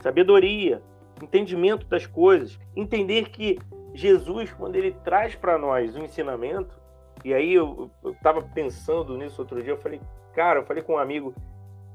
[0.00, 0.82] sabedoria,
[1.22, 3.58] entendimento das coisas, entender que
[3.94, 6.78] Jesus, quando ele traz para nós o ensinamento,
[7.24, 10.00] e aí eu, estava pensando nisso outro dia, eu falei,
[10.34, 11.32] cara, eu falei com um amigo,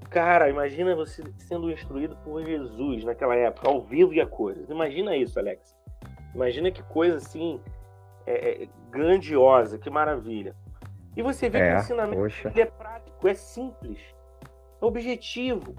[0.09, 4.69] cara, imagina você sendo instruído por Jesus naquela época, ao vivo e a cores.
[4.69, 5.75] Imagina isso, Alex.
[6.33, 7.59] Imagina que coisa assim
[8.25, 10.55] é, é, grandiosa, que maravilha.
[11.15, 14.22] E você vê é, que o ensinamento é prático, é simples, é
[14.85, 15.75] objetivo,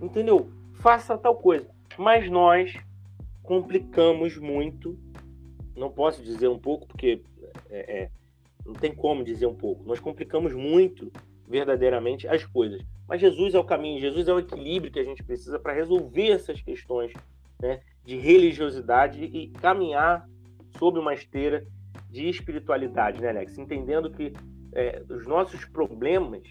[0.00, 0.50] entendeu?
[0.74, 1.68] Faça tal coisa.
[1.98, 2.74] Mas nós
[3.42, 4.98] complicamos muito
[5.76, 7.22] não posso dizer um pouco, porque
[7.70, 8.10] é, é,
[8.64, 9.84] não tem como dizer um pouco.
[9.84, 11.12] Nós complicamos muito,
[11.46, 12.82] verdadeiramente, as coisas.
[13.06, 16.30] Mas Jesus é o caminho, Jesus é o equilíbrio que a gente precisa para resolver
[16.30, 17.12] essas questões
[17.60, 20.28] né, de religiosidade e caminhar
[20.78, 21.64] sob uma esteira
[22.10, 23.58] de espiritualidade, né, Alex?
[23.58, 24.32] Entendendo que
[24.72, 26.42] é, os nossos problemas,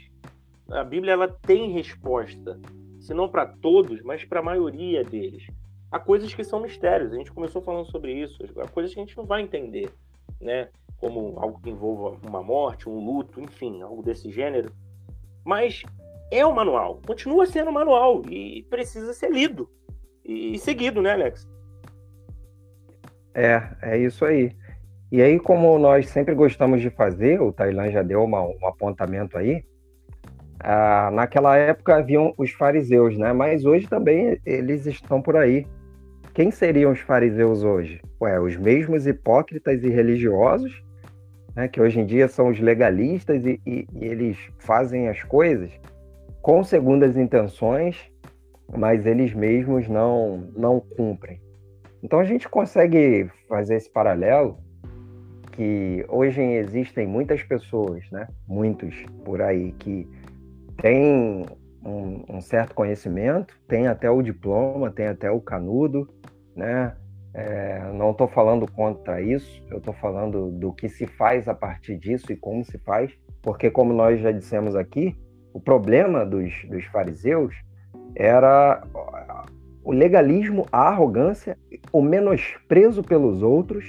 [0.70, 2.59] a Bíblia ela tem resposta,
[2.99, 5.45] se não para todos, mas para a maioria deles
[5.95, 7.13] há coisas que são mistérios.
[7.13, 8.38] A gente começou falando sobre isso.
[8.57, 9.89] Há coisas que a gente não vai entender,
[10.41, 10.68] né?
[10.97, 14.72] Como algo que envolva uma morte, um luto, enfim, algo desse gênero.
[15.43, 15.84] Mas
[16.32, 19.70] é um manual, continua sendo um manual e precisa ser lido
[20.24, 21.47] e seguido, né, Alex?
[23.34, 24.51] É, é isso aí.
[25.11, 29.38] E aí, como nós sempre gostamos de fazer, o Tailan já deu uma, um apontamento
[29.38, 29.63] aí,
[30.60, 33.34] ah, naquela época haviam os fariseus, né?
[33.34, 35.66] Mas hoje também eles estão por aí.
[36.34, 38.01] Quem seriam os fariseus hoje?
[38.22, 40.84] Ué, os mesmos hipócritas e religiosos,
[41.56, 45.72] né, que hoje em dia são os legalistas e, e, e eles fazem as coisas
[46.41, 48.12] com segundas intenções,
[48.78, 51.39] mas eles mesmos não, não cumprem.
[52.03, 54.58] Então a gente consegue fazer esse paralelo
[55.53, 60.08] que hoje existem muitas pessoas, né, muitos por aí que
[60.82, 61.45] têm
[61.86, 66.07] um, um, certo conhecimento, tem até o diploma, tem até o canudo,
[66.55, 66.95] né?
[67.34, 71.97] É, não estou falando contra isso, eu estou falando do que se faz a partir
[71.97, 73.11] disso e como se faz,
[73.41, 75.15] porque, como nós já dissemos aqui,
[75.53, 77.53] o problema dos, dos fariseus
[78.15, 78.82] era
[79.84, 81.57] o legalismo, a arrogância,
[81.91, 83.86] o menosprezo pelos outros,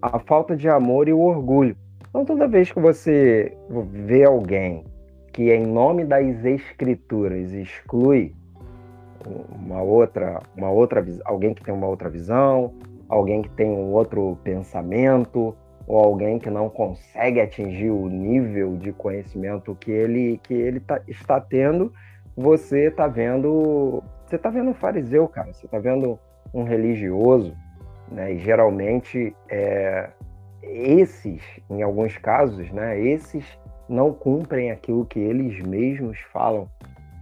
[0.00, 1.76] a falta de amor e o orgulho.
[2.08, 3.56] Então, toda vez que você
[3.90, 4.84] vê alguém
[5.32, 8.34] que, em nome das escrituras, exclui
[9.54, 12.72] uma outra, uma outra, alguém que tem uma outra visão,
[13.08, 15.56] alguém que tem um outro pensamento,
[15.86, 21.00] ou alguém que não consegue atingir o nível de conhecimento que ele que ele tá,
[21.08, 21.92] está tendo,
[22.36, 25.52] você está vendo você está vendo um fariseu, cara.
[25.52, 26.18] Você está vendo
[26.54, 27.54] um religioso,
[28.10, 28.32] né?
[28.32, 30.08] E geralmente é,
[30.62, 32.98] esses, em alguns casos, né?
[32.98, 33.44] Esses
[33.92, 36.68] não cumprem aquilo que eles mesmos falam.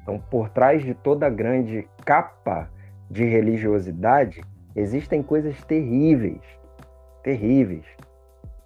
[0.03, 2.71] Então, por trás de toda grande capa
[3.11, 4.41] de religiosidade,
[4.75, 6.41] existem coisas terríveis,
[7.23, 7.85] terríveis.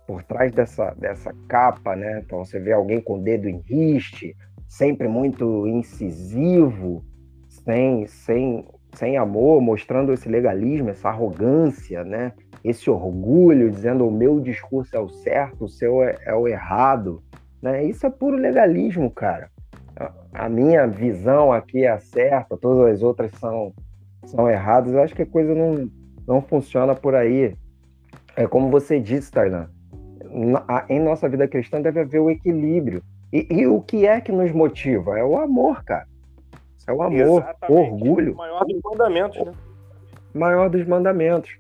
[0.07, 2.23] Por trás dessa, dessa capa, né?
[2.25, 4.37] Então, você vê alguém com o dedo em riste,
[4.69, 7.03] sempre muito incisivo,
[7.49, 12.33] sem, sem, sem amor, mostrando esse legalismo, essa arrogância, né?
[12.65, 17.23] esse orgulho, dizendo o meu discurso é o certo, o seu é, é o errado.
[17.65, 17.83] Né?
[17.85, 19.51] Isso é puro legalismo, cara.
[20.35, 23.73] A minha visão aqui é certa, todas as outras são,
[24.27, 24.93] são erradas.
[24.93, 25.89] Eu acho que a coisa não,
[26.27, 27.57] não funciona por aí.
[28.37, 29.71] É como você disse, Tainan.
[30.91, 33.03] Em nossa vida cristã deve haver o equilíbrio.
[33.33, 35.19] E, e, o que é que nos motiva?
[35.19, 36.07] É o amor, cara.
[36.87, 37.93] É o amor, Exatamente.
[37.93, 38.33] orgulho.
[38.35, 39.53] O maior dos mandamentos, né?
[40.35, 41.59] Maior dos mandamentos.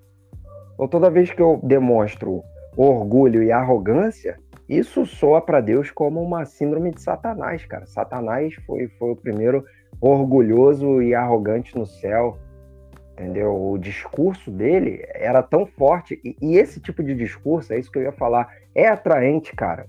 [0.76, 2.42] Ou toda vez que eu demonstro
[2.76, 4.38] orgulho e arrogância,
[4.68, 7.86] isso soa para Deus como uma síndrome de Satanás, cara.
[7.86, 9.64] Satanás foi, foi o primeiro
[10.00, 12.38] orgulhoso e arrogante no céu,
[13.12, 13.54] entendeu?
[13.54, 17.98] O discurso dele era tão forte e, e, esse tipo de discurso, é isso que
[17.98, 19.86] eu ia falar, é atraente, cara.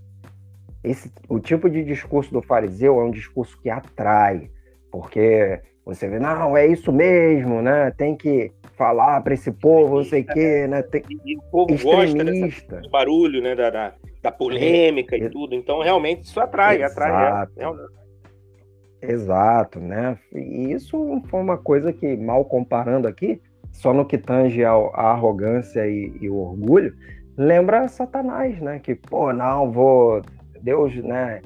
[0.84, 4.52] Esse, o tipo de discurso do fariseu é um discurso que atrai,
[4.92, 7.92] porque você vê, não, é isso mesmo, né?
[7.92, 10.82] Tem que falar para esse povo, não sei o quê, né?
[10.82, 11.04] Tem...
[11.10, 12.24] E o povo extremista.
[12.24, 13.56] gosta desse barulho, né?
[13.56, 15.54] Da, da, da polêmica e tudo.
[15.54, 17.04] Então, realmente, isso atrai, Exato.
[17.04, 17.48] atrai.
[17.58, 20.18] É, Exato, né?
[20.34, 23.40] E isso foi uma coisa que, mal comparando aqui,
[23.72, 26.96] só no que tange a, a arrogância e, e, o orgulho,
[27.38, 28.80] lembra Satanás, né?
[28.80, 30.22] Que, pô, não, vou.
[30.62, 31.42] Deus, né?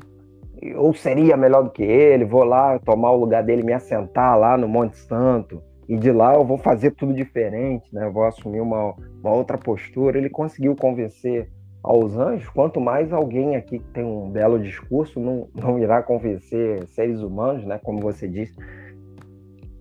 [0.76, 4.58] Ou seria melhor do que ele, vou lá tomar o lugar dele, me assentar lá
[4.58, 8.08] no Monte Santo, e de lá eu vou fazer tudo diferente, né?
[8.10, 8.94] Vou assumir uma,
[9.24, 10.20] uma outra postura.
[10.20, 11.50] Ele conseguiu convencer
[11.82, 16.86] aos anjos, quanto mais alguém aqui que tem um belo discurso não, não irá convencer
[16.90, 17.80] seres humanos, né?
[17.82, 18.56] Como você disse.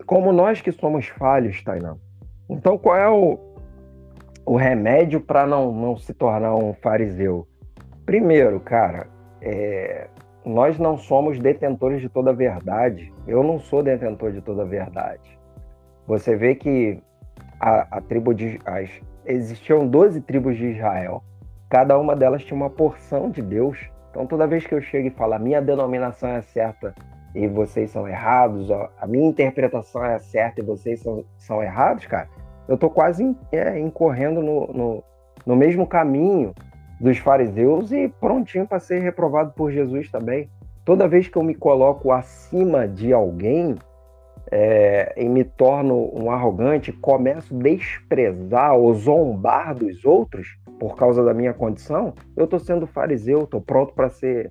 [0.07, 1.99] Como nós que somos falhos, Tainan.
[2.49, 3.39] Então, qual é o,
[4.47, 7.47] o remédio para não, não se tornar um fariseu?
[8.07, 9.09] Primeiro, cara,
[9.43, 10.09] é,
[10.49, 13.13] nós não somos detentores de toda a verdade.
[13.27, 15.39] Eu não sou detentor de toda a verdade.
[16.07, 17.03] Você vê que
[17.61, 18.89] a, a tribo de as,
[19.27, 21.23] existiam 12 tribos de Israel.
[21.69, 23.79] Cada uma delas tinha uma porção de Deus.
[24.11, 26.95] Então toda vez que eu chego e falo a minha denominação é certa
[27.35, 32.27] e vocês são errados, a minha interpretação é certa e vocês são, são errados, cara,
[32.67, 35.05] eu estou quase é, incorrendo no, no,
[35.45, 36.55] no mesmo caminho
[37.01, 40.49] dos fariseus e prontinho para ser reprovado por Jesus também.
[40.85, 43.77] Toda vez que eu me coloco acima de alguém
[44.51, 51.23] é, e me torno um arrogante, começo a desprezar ou zombar dos outros por causa
[51.23, 54.51] da minha condição, eu estou sendo fariseu, estou pronto para ser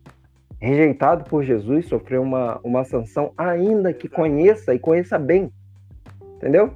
[0.60, 5.52] rejeitado por Jesus, sofrer uma, uma sanção, ainda que conheça e conheça bem.
[6.36, 6.72] Entendeu?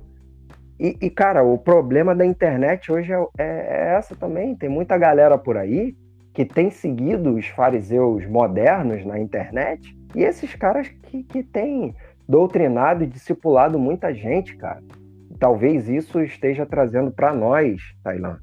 [0.82, 4.56] E, e, cara, o problema da internet hoje é, é, é, essa também.
[4.56, 5.96] Tem muita galera por aí
[6.34, 11.96] que tem seguido os fariseus modernos na internet e esses caras que, que têm
[12.28, 14.82] doutrinado e discipulado muita gente, cara.
[15.38, 18.40] Talvez isso esteja trazendo para nós, Tailã,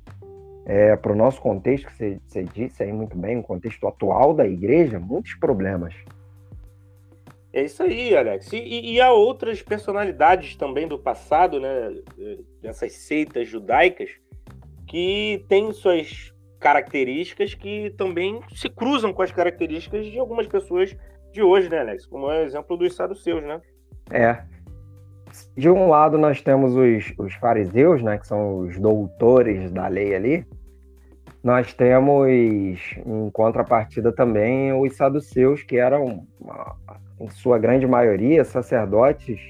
[0.65, 4.33] é, para o nosso contexto, que você, você disse aí muito bem, o contexto atual
[4.33, 5.93] da igreja, muitos problemas.
[7.59, 8.53] É isso aí, Alex.
[8.53, 11.93] E, e, há outras personalidades também do passado, né?
[12.63, 14.11] Dessas seitas judaicas,
[14.87, 20.97] que têm suas características que também se cruzam com as características de algumas pessoas
[21.33, 22.07] de hoje, né, Alex?
[22.07, 23.61] Como é o exemplo dos saduceus, né?
[24.13, 24.41] É.
[25.57, 28.19] De um lado, nós temos os, os fariseus, né?
[28.19, 30.47] Que são os doutores da lei ali.
[31.49, 36.27] Nós temos, em contrapartida também, os saduceus, que eram,
[37.19, 39.41] em sua grande maioria, sacerdotes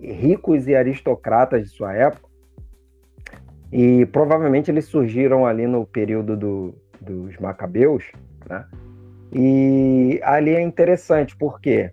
[0.00, 2.28] ricos e aristocratas de sua época.
[3.70, 8.02] E provavelmente eles surgiram ali no período do, dos Macabeus,
[8.50, 8.66] né?
[9.32, 11.92] E ali é interessante porque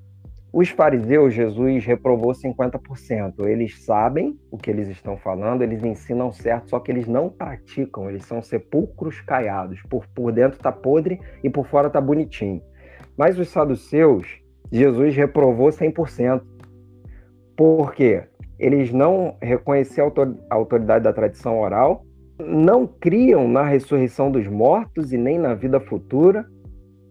[0.54, 3.45] os fariseus, Jesus reprovou 50%.
[3.45, 8.10] Eles sabem o que eles estão falando, eles ensinam certo, só que eles não praticam,
[8.10, 9.82] eles são sepulcros caiados.
[9.84, 12.62] Por, por dentro tá podre e por fora tá bonitinho.
[13.18, 14.28] Mas os saduceus,
[14.70, 16.41] Jesus reprovou 100%.
[17.56, 18.24] Por quê?
[18.60, 20.12] Eles não reconheciam
[20.49, 22.06] a autoridade da tradição oral,
[22.38, 26.45] não criam na ressurreição dos mortos e nem na vida futura,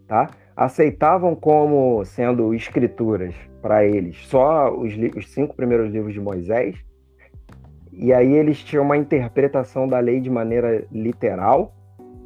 [0.07, 0.29] tá?
[0.61, 4.19] Aceitavam como sendo escrituras para eles.
[4.27, 6.77] Só os, os, cinco primeiros livros de Moisés,
[7.91, 11.75] e aí eles tinham uma interpretação da lei de maneira literal,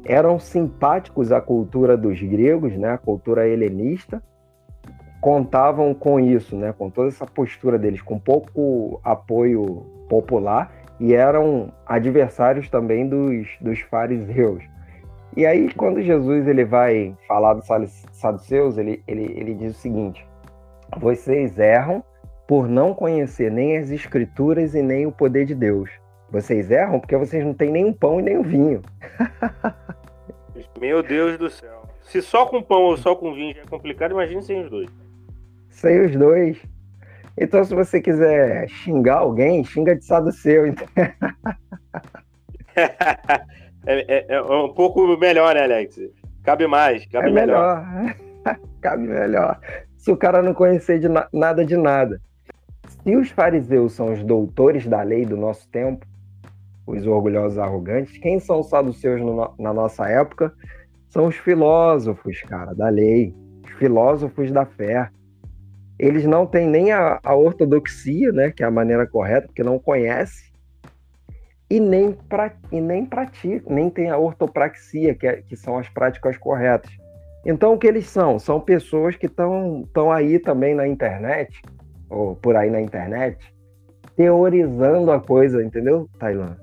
[0.03, 4.21] eram simpáticos à cultura dos gregos, né, cultura helenista,
[5.21, 11.71] contavam com isso, né, com toda essa postura deles, com pouco apoio popular, e eram
[11.85, 14.74] adversários também dos, dos fariseus.
[15.35, 17.67] E aí, quando Jesus ele vai falar dos
[18.13, 20.25] saduceus, ele, ele, ele diz o seguinte:
[20.97, 22.03] vocês erram
[22.47, 25.89] por não conhecer nem as escrituras e nem o poder de Deus.
[26.29, 28.81] Vocês erram porque vocês não têm nem o pão e nem o vinho.
[30.79, 31.83] Meu Deus do céu.
[32.01, 34.89] Se só com pão ou só com vinho já é complicado, imagine sem os dois.
[35.69, 36.57] Sem os dois.
[37.37, 40.65] Então, se você quiser xingar alguém, xinga de saduceu.
[40.65, 40.75] É,
[43.85, 45.99] é, é, um pouco melhor, né, Alex?
[46.43, 47.85] Cabe mais, cabe é melhor.
[47.85, 48.15] melhor.
[48.81, 49.59] cabe melhor.
[49.97, 52.21] Se o cara não conhecer de na nada de nada.
[53.03, 56.05] Se os fariseus são os doutores da lei do nosso tempo,
[56.85, 60.53] os orgulhosos arrogantes, quem são os saduceus no, na nossa época?
[61.09, 63.33] São os filósofos, cara, da lei.
[63.63, 65.09] Os filósofos da fé.
[65.97, 69.79] Eles não têm nem a, a ortodoxia, né, que é a maneira correta, porque não
[69.79, 70.54] conhecem
[71.69, 75.89] e nem, pra, e nem praticam, nem tem a ortopraxia, que, é, que são as
[75.89, 76.91] práticas corretas.
[77.45, 78.39] Então, o que eles são?
[78.39, 81.61] São pessoas que estão aí também na internet,
[82.09, 83.53] ou por aí na internet,
[84.15, 86.57] teorizando a coisa, entendeu, Tailã?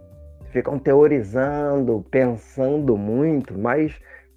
[0.50, 3.92] Ficam teorizando, pensando muito, mas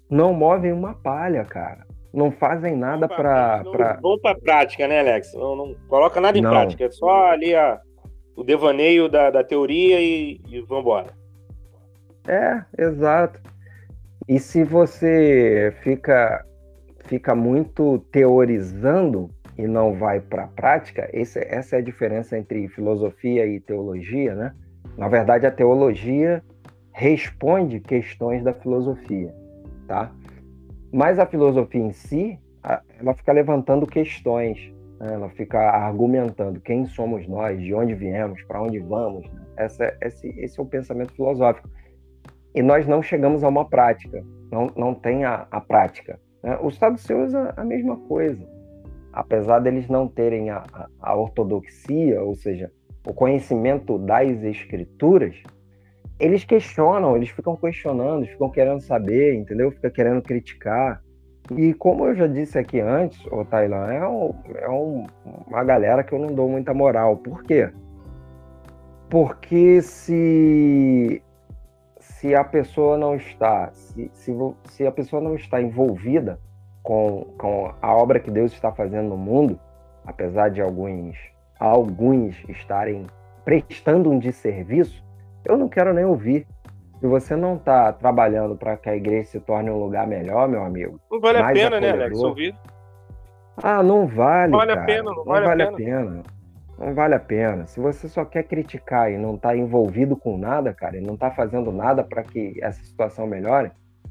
[0.08, 1.84] não movem uma palha, cara.
[2.12, 3.62] Não fazem nada para.
[3.64, 3.98] Pra...
[4.00, 5.34] Vão para prática, né, Alex?
[5.34, 6.50] Não, não coloca nada em não.
[6.50, 7.78] prática, é só ali a,
[8.36, 11.12] o devaneio da, da teoria e, e vambora.
[12.28, 13.40] É, exato.
[14.28, 16.44] E se você fica,
[17.06, 22.68] fica muito teorizando e não vai para a prática, esse, essa é a diferença entre
[22.68, 24.54] filosofia e teologia, né?
[24.98, 26.42] Na verdade, a teologia
[26.92, 29.32] responde questões da filosofia,
[29.86, 30.10] tá?
[30.92, 32.38] Mas a filosofia em si,
[32.98, 34.72] ela fica levantando questões?
[35.00, 39.30] Ela fica argumentando quem somos nós, de onde viemos, para onde vamos.
[39.30, 39.42] Né?
[39.56, 41.68] Essa, esse, esse é o pensamento filosófico.
[42.54, 46.18] E nós não chegamos a uma prática, não, não tem a, a prática.
[46.42, 46.58] Né?
[46.62, 48.42] Os saduceus é a mesma coisa.
[49.12, 52.70] Apesar deles não terem a, a, a ortodoxia, ou seja,
[53.06, 55.36] o conhecimento das escrituras,
[56.18, 59.70] eles questionam, eles ficam questionando, ficam querendo saber, entendeu?
[59.70, 61.02] Fica querendo criticar.
[61.54, 65.06] E como eu já disse aqui antes, o Tailã é, um, é um,
[65.46, 67.16] uma galera que eu não dou muita moral.
[67.18, 67.70] Por quê?
[69.08, 71.22] Porque se,
[72.00, 74.34] se a pessoa não está, se, se,
[74.64, 76.40] se a pessoa não está envolvida
[76.82, 79.58] com, com a obra que Deus está fazendo no mundo,
[80.04, 81.16] apesar de alguns,
[81.60, 83.06] alguns estarem
[83.44, 85.04] prestando um desserviço,
[85.44, 86.46] eu não quero nem ouvir.
[87.00, 90.62] Se você não está trabalhando para que a igreja se torne um lugar melhor, meu
[90.62, 90.98] amigo.
[91.10, 92.18] Não vale a pena, né, Alex?
[92.18, 92.54] Ouvir.
[93.62, 94.52] Ah, não vale.
[94.52, 94.82] Não vale cara.
[94.82, 96.00] a pena, não, não vale, vale a, pena.
[96.00, 96.22] pena.
[96.78, 97.66] Não vale a pena.
[97.66, 101.30] Se você só quer criticar e não está envolvido com nada, cara, e não está
[101.30, 103.70] fazendo nada para que essa situação melhore,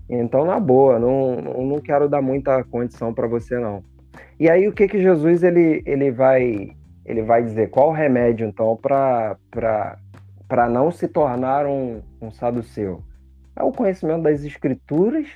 [0.09, 3.83] então, na boa, não, não quero dar muita condição para você, não.
[4.39, 6.75] E aí, o que que Jesus ele, ele vai
[7.05, 7.69] ele vai dizer?
[7.69, 9.37] Qual o remédio, então, para
[10.69, 13.03] não se tornar um, um saduceu?
[13.55, 15.27] É o conhecimento das escrituras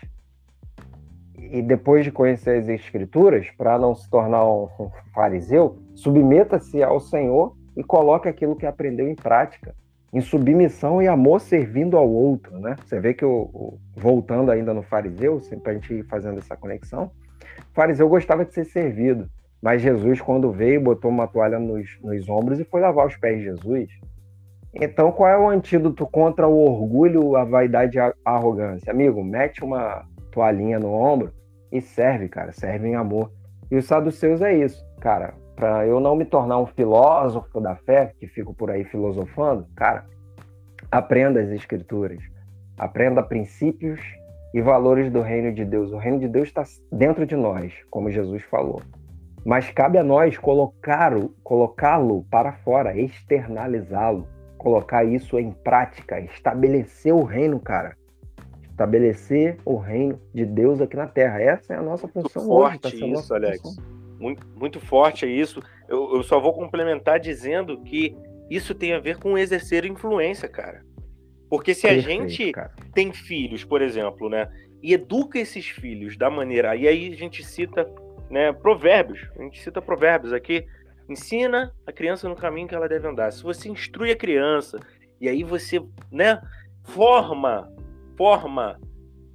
[1.52, 4.68] e depois de conhecer as escrituras, para não se tornar um,
[5.14, 9.74] fariseu, submeta-se ao Senhor e coloque aquilo que aprendeu em prática,
[10.12, 12.76] em submissão e amor servindo ao outro, né?
[12.84, 16.58] Você vê que o, o voltando ainda no fariseu, para a gente ir fazendo essa
[16.58, 17.12] conexão,
[17.72, 19.30] o fariseu gostava de ser servido,
[19.62, 23.38] mas Jesus quando veio botou uma toalha nos, nos ombros e foi lavar os pés
[23.38, 23.90] de Jesus.
[24.74, 28.91] Então, qual é o antídoto contra o orgulho, a vaidade e a arrogância?
[28.91, 31.32] Amigo, mete uma toalhinha no ombro
[31.72, 32.51] e serve, cara.
[32.51, 33.32] Serve em amor.
[33.72, 35.34] E os saduceus é isso, cara.
[35.55, 40.05] Para eu não me tornar um filósofo da fé, que fico por aí filosofando, cara,
[40.91, 42.20] aprenda as escrituras.
[42.78, 43.99] Aprenda princípios
[44.53, 45.91] e valores do reino de Deus.
[45.91, 48.82] O reino de Deus está dentro de nós, como Jesus falou.
[49.45, 51.99] Mas cabe a nós colocá-lo colocá
[52.30, 54.28] para fora, externalizá-lo,
[54.60, 57.97] colocar isso em prática, estabelecer o reino, cara.
[58.70, 61.41] Estabelecer o reino de Deus aqui na Terra.
[61.41, 63.78] Essa é a nossa função muito forte hoje, tá isso, Alex.
[64.20, 65.62] Muito, muito forte é isso.
[65.88, 68.16] Eu, eu só vou complementar dizendo que
[68.49, 70.84] isso tem a ver com exercer influência, cara.
[71.49, 72.74] Porque se Perfeito, a gente cara.
[72.93, 74.49] tem filhos, por exemplo, né,
[74.84, 77.89] e educa esses filhos da maneira, e aí a gente cita,
[78.30, 80.66] né, provérbios, a gente cita provérbios aqui,
[81.10, 83.32] ensina a criança no caminho que ela deve andar.
[83.32, 84.80] Se você instrui a criança
[85.20, 85.82] e aí você,
[86.12, 86.41] né,
[86.84, 87.72] forma,
[88.18, 88.80] forma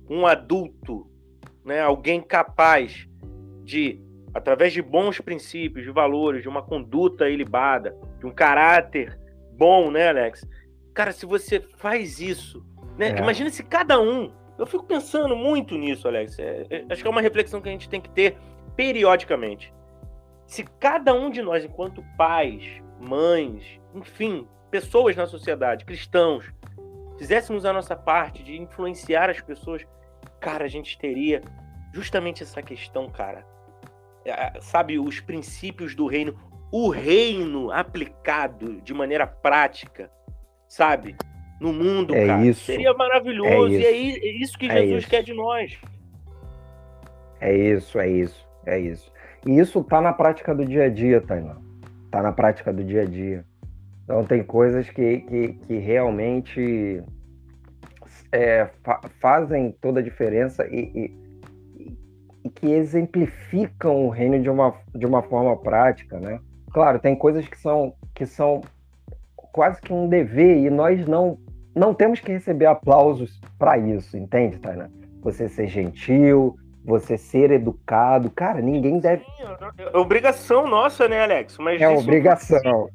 [0.08, 1.06] um adulto,
[1.64, 3.08] né, alguém capaz
[3.62, 4.00] de
[4.32, 9.16] através de bons princípios, de valores, de uma conduta ilibada, de um caráter
[9.56, 10.44] bom, né, Alex?
[10.92, 12.64] Cara, se você faz isso,
[12.98, 13.10] né?
[13.10, 13.18] É.
[13.18, 14.32] Imagina se cada um.
[14.58, 16.38] Eu fico pensando muito nisso, Alex.
[16.38, 18.36] É, é, acho que é uma reflexão que a gente tem que ter
[18.76, 19.72] periodicamente.
[20.54, 26.44] Se cada um de nós, enquanto pais, mães, enfim, pessoas na sociedade, cristãos,
[27.18, 29.84] fizéssemos a nossa parte de influenciar as pessoas,
[30.38, 31.42] cara, a gente teria
[31.92, 33.44] justamente essa questão, cara.
[34.24, 36.38] É, sabe, os princípios do reino,
[36.70, 40.08] o reino aplicado de maneira prática
[40.68, 41.16] sabe?
[41.60, 42.46] No mundo, é cara.
[42.46, 42.64] Isso.
[42.64, 43.74] Seria maravilhoso.
[43.74, 45.10] É e é, é isso que é Jesus isso.
[45.10, 45.76] quer de nós.
[47.40, 49.13] É isso, é isso, é isso.
[49.46, 51.56] E isso tá na prática do dia a dia, Tainá.
[52.10, 53.44] Tá na prática do dia a dia.
[54.04, 57.02] Então tem coisas que, que, que realmente
[58.30, 61.96] é, fa fazem toda a diferença e, e,
[62.44, 66.38] e, que exemplificam o reino de uma, de uma forma prática, né?
[66.70, 68.60] Claro, tem coisas que são, que são
[69.36, 71.38] quase que um dever e nós não
[71.74, 74.88] não temos que receber aplausos para isso, entende, Tainá?
[75.22, 79.24] Você ser gentil, você ser educado, cara, ninguém deve.
[79.78, 81.56] É obrigação nossa, né, Alex?
[81.58, 82.88] Mas é obrigação.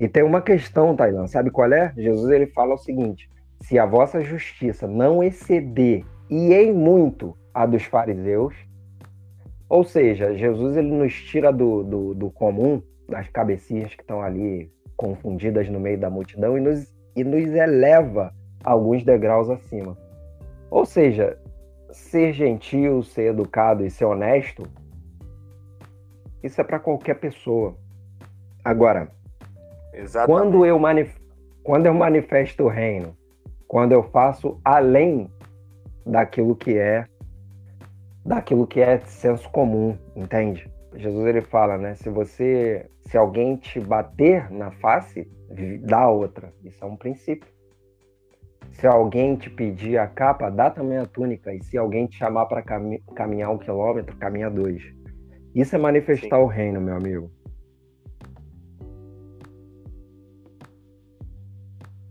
[0.00, 1.92] E tem uma questão, Tailã, sabe qual é?
[1.96, 7.64] Jesus ele fala o seguinte: se a vossa justiça não exceder e em muito a
[7.64, 8.54] dos fariseus,
[9.68, 14.70] ou seja, Jesus ele nos tira do, do, do comum, das cabecinhas que estão ali
[14.96, 19.96] confundidas no meio da multidão e nos, e nos eleva alguns degraus acima.
[20.70, 21.38] Ou seja,
[21.92, 24.62] ser gentil, ser educado e ser honesto,
[26.42, 27.76] isso é para qualquer pessoa.
[28.64, 29.08] Agora,
[30.26, 31.14] quando eu, manif
[31.62, 33.16] quando eu manifesto o reino,
[33.68, 35.30] quando eu faço além
[36.04, 37.06] daquilo que é
[38.24, 40.70] daquilo que é senso comum, entende?
[40.94, 41.94] Jesus ele fala, né?
[41.94, 45.28] Se você, se alguém te bater na face,
[45.80, 46.52] dá outra.
[46.64, 47.51] Isso é um princípio.
[48.72, 51.54] Se alguém te pedir a capa, dá também a túnica.
[51.54, 54.82] E se alguém te chamar para cami caminhar um quilômetro, caminha dois.
[55.54, 56.42] Isso é manifestar Sim.
[56.42, 57.30] o reino, meu amigo.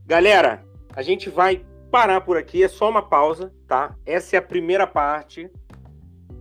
[0.06, 0.64] Galera,
[0.96, 2.64] a gente vai parar por aqui.
[2.64, 3.96] É só uma pausa, tá?
[4.06, 5.50] Essa é a primeira parte,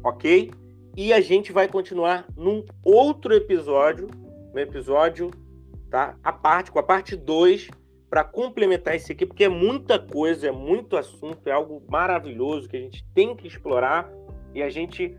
[0.05, 0.51] ok?
[0.97, 4.09] E a gente vai continuar num outro episódio,
[4.53, 5.31] no episódio,
[5.89, 6.17] tá?
[6.23, 7.71] A parte, com a parte 2,
[8.11, 12.77] para complementar esse aqui, porque é muita coisa, é muito assunto, é algo maravilhoso que
[12.77, 14.11] a gente tem que explorar
[14.53, 15.17] e a gente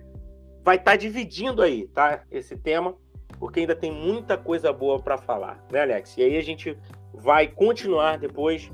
[0.62, 2.24] vai estar tá dividindo aí, tá?
[2.30, 2.94] Esse tema,
[3.40, 6.18] porque ainda tem muita coisa boa para falar, né, Alex?
[6.18, 6.78] E aí a gente
[7.14, 8.70] vai continuar depois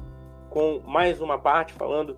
[0.50, 2.18] com mais uma parte falando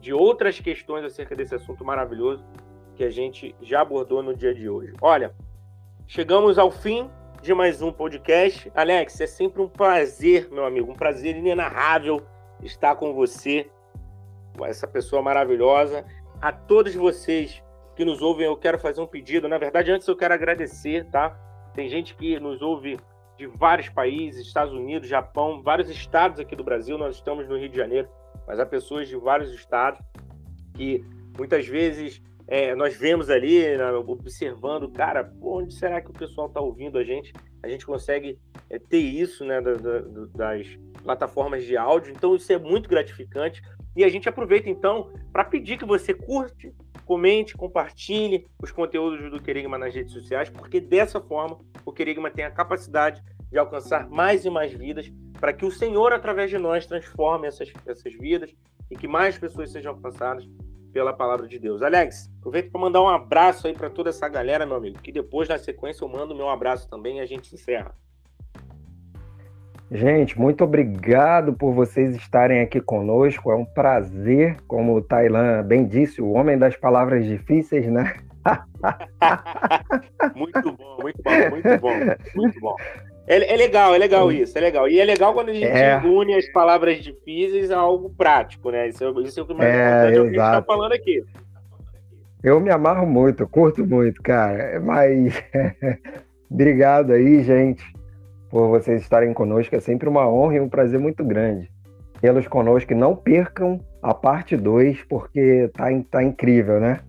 [0.00, 2.42] de outras questões acerca desse assunto maravilhoso
[2.94, 4.94] que a gente já abordou no dia de hoje.
[5.02, 5.34] Olha,
[6.06, 7.10] chegamos ao fim
[7.42, 8.70] de mais um podcast.
[8.74, 12.24] Alex, é sempre um prazer, meu amigo, um prazer inenarrável
[12.62, 13.70] estar com você,
[14.62, 16.04] essa pessoa maravilhosa.
[16.40, 17.62] A todos vocês
[17.94, 19.48] que nos ouvem, eu quero fazer um pedido.
[19.48, 21.30] Na verdade, antes eu quero agradecer, tá?
[21.74, 22.98] Tem gente que nos ouve
[23.36, 26.96] de vários países, Estados Unidos, Japão, vários estados aqui do Brasil.
[26.98, 28.08] Nós estamos no Rio de Janeiro,
[28.46, 30.00] mas há pessoas de vários estados
[30.74, 31.04] que
[31.36, 36.60] muitas vezes é, nós vemos ali, né, observando, cara, onde será que o pessoal está
[36.60, 37.32] ouvindo a gente?
[37.62, 38.38] A gente consegue
[38.70, 40.00] é, ter isso né, da, da,
[40.34, 40.66] das
[41.02, 43.60] plataformas de áudio, então isso é muito gratificante.
[43.96, 46.72] E a gente aproveita então para pedir que você curte,
[47.04, 52.44] comente, compartilhe os conteúdos do Querigma nas redes sociais, porque dessa forma o Querigma tem
[52.44, 56.86] a capacidade de alcançar mais e mais vidas para que o Senhor, através de nós,
[56.86, 58.54] transforme essas, essas vidas
[58.90, 60.46] e que mais pessoas sejam alcançadas
[60.96, 61.82] pela palavra de Deus.
[61.82, 65.46] Alex, aproveito para mandar um abraço aí para toda essa galera, meu amigo, que depois,
[65.46, 67.94] na sequência, eu mando meu abraço também e a gente encerra.
[69.90, 73.52] Gente, muito obrigado por vocês estarem aqui conosco.
[73.52, 78.14] É um prazer, como o Tailan bem disse, o homem das palavras difíceis, né?
[80.34, 81.92] muito bom, muito bom, muito bom,
[82.34, 82.76] muito bom.
[83.26, 84.88] É, é, legal, é legal isso, é legal.
[84.88, 86.00] E é legal quando a gente é.
[86.04, 88.88] une as palavras difíceis a algo prático, né?
[88.88, 90.62] Isso, é, isso é o que mais é, importante é o que a gente está
[90.62, 91.24] falando aqui.
[92.42, 94.80] Eu me amarro muito, eu curto muito, cara.
[94.80, 95.42] Mas
[96.50, 97.84] obrigado aí, gente,
[98.48, 99.74] por vocês estarem conosco.
[99.74, 101.68] É sempre uma honra e um prazer muito grande
[102.20, 102.94] tê-los conosco.
[102.94, 107.00] Não percam a parte 2, porque tá, tá incrível, né?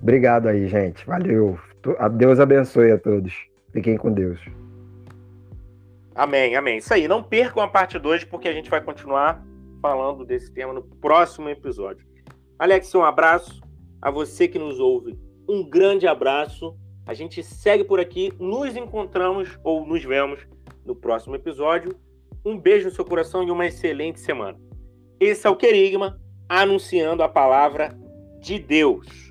[0.00, 1.06] Obrigado aí, gente.
[1.06, 1.58] Valeu.
[2.16, 3.34] Deus abençoe a todos.
[3.72, 4.40] Fiquem com Deus.
[6.18, 6.78] Amém, amém.
[6.78, 7.06] Isso aí.
[7.06, 9.40] Não percam a parte 2, porque a gente vai continuar
[9.80, 12.04] falando desse tema no próximo episódio.
[12.58, 13.62] Alex, um abraço.
[14.02, 15.16] A você que nos ouve,
[15.48, 16.76] um grande abraço.
[17.06, 18.32] A gente segue por aqui.
[18.36, 20.44] Nos encontramos ou nos vemos
[20.84, 21.94] no próximo episódio.
[22.44, 24.58] Um beijo no seu coração e uma excelente semana.
[25.20, 27.96] Esse é o Querigma, anunciando a palavra
[28.40, 29.27] de Deus.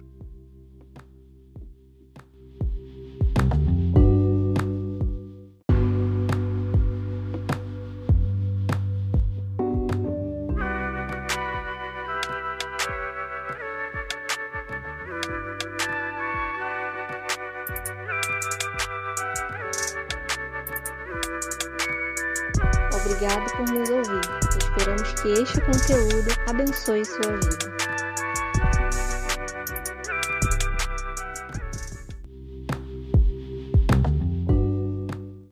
[26.88, 27.77] Abençoe sua vida.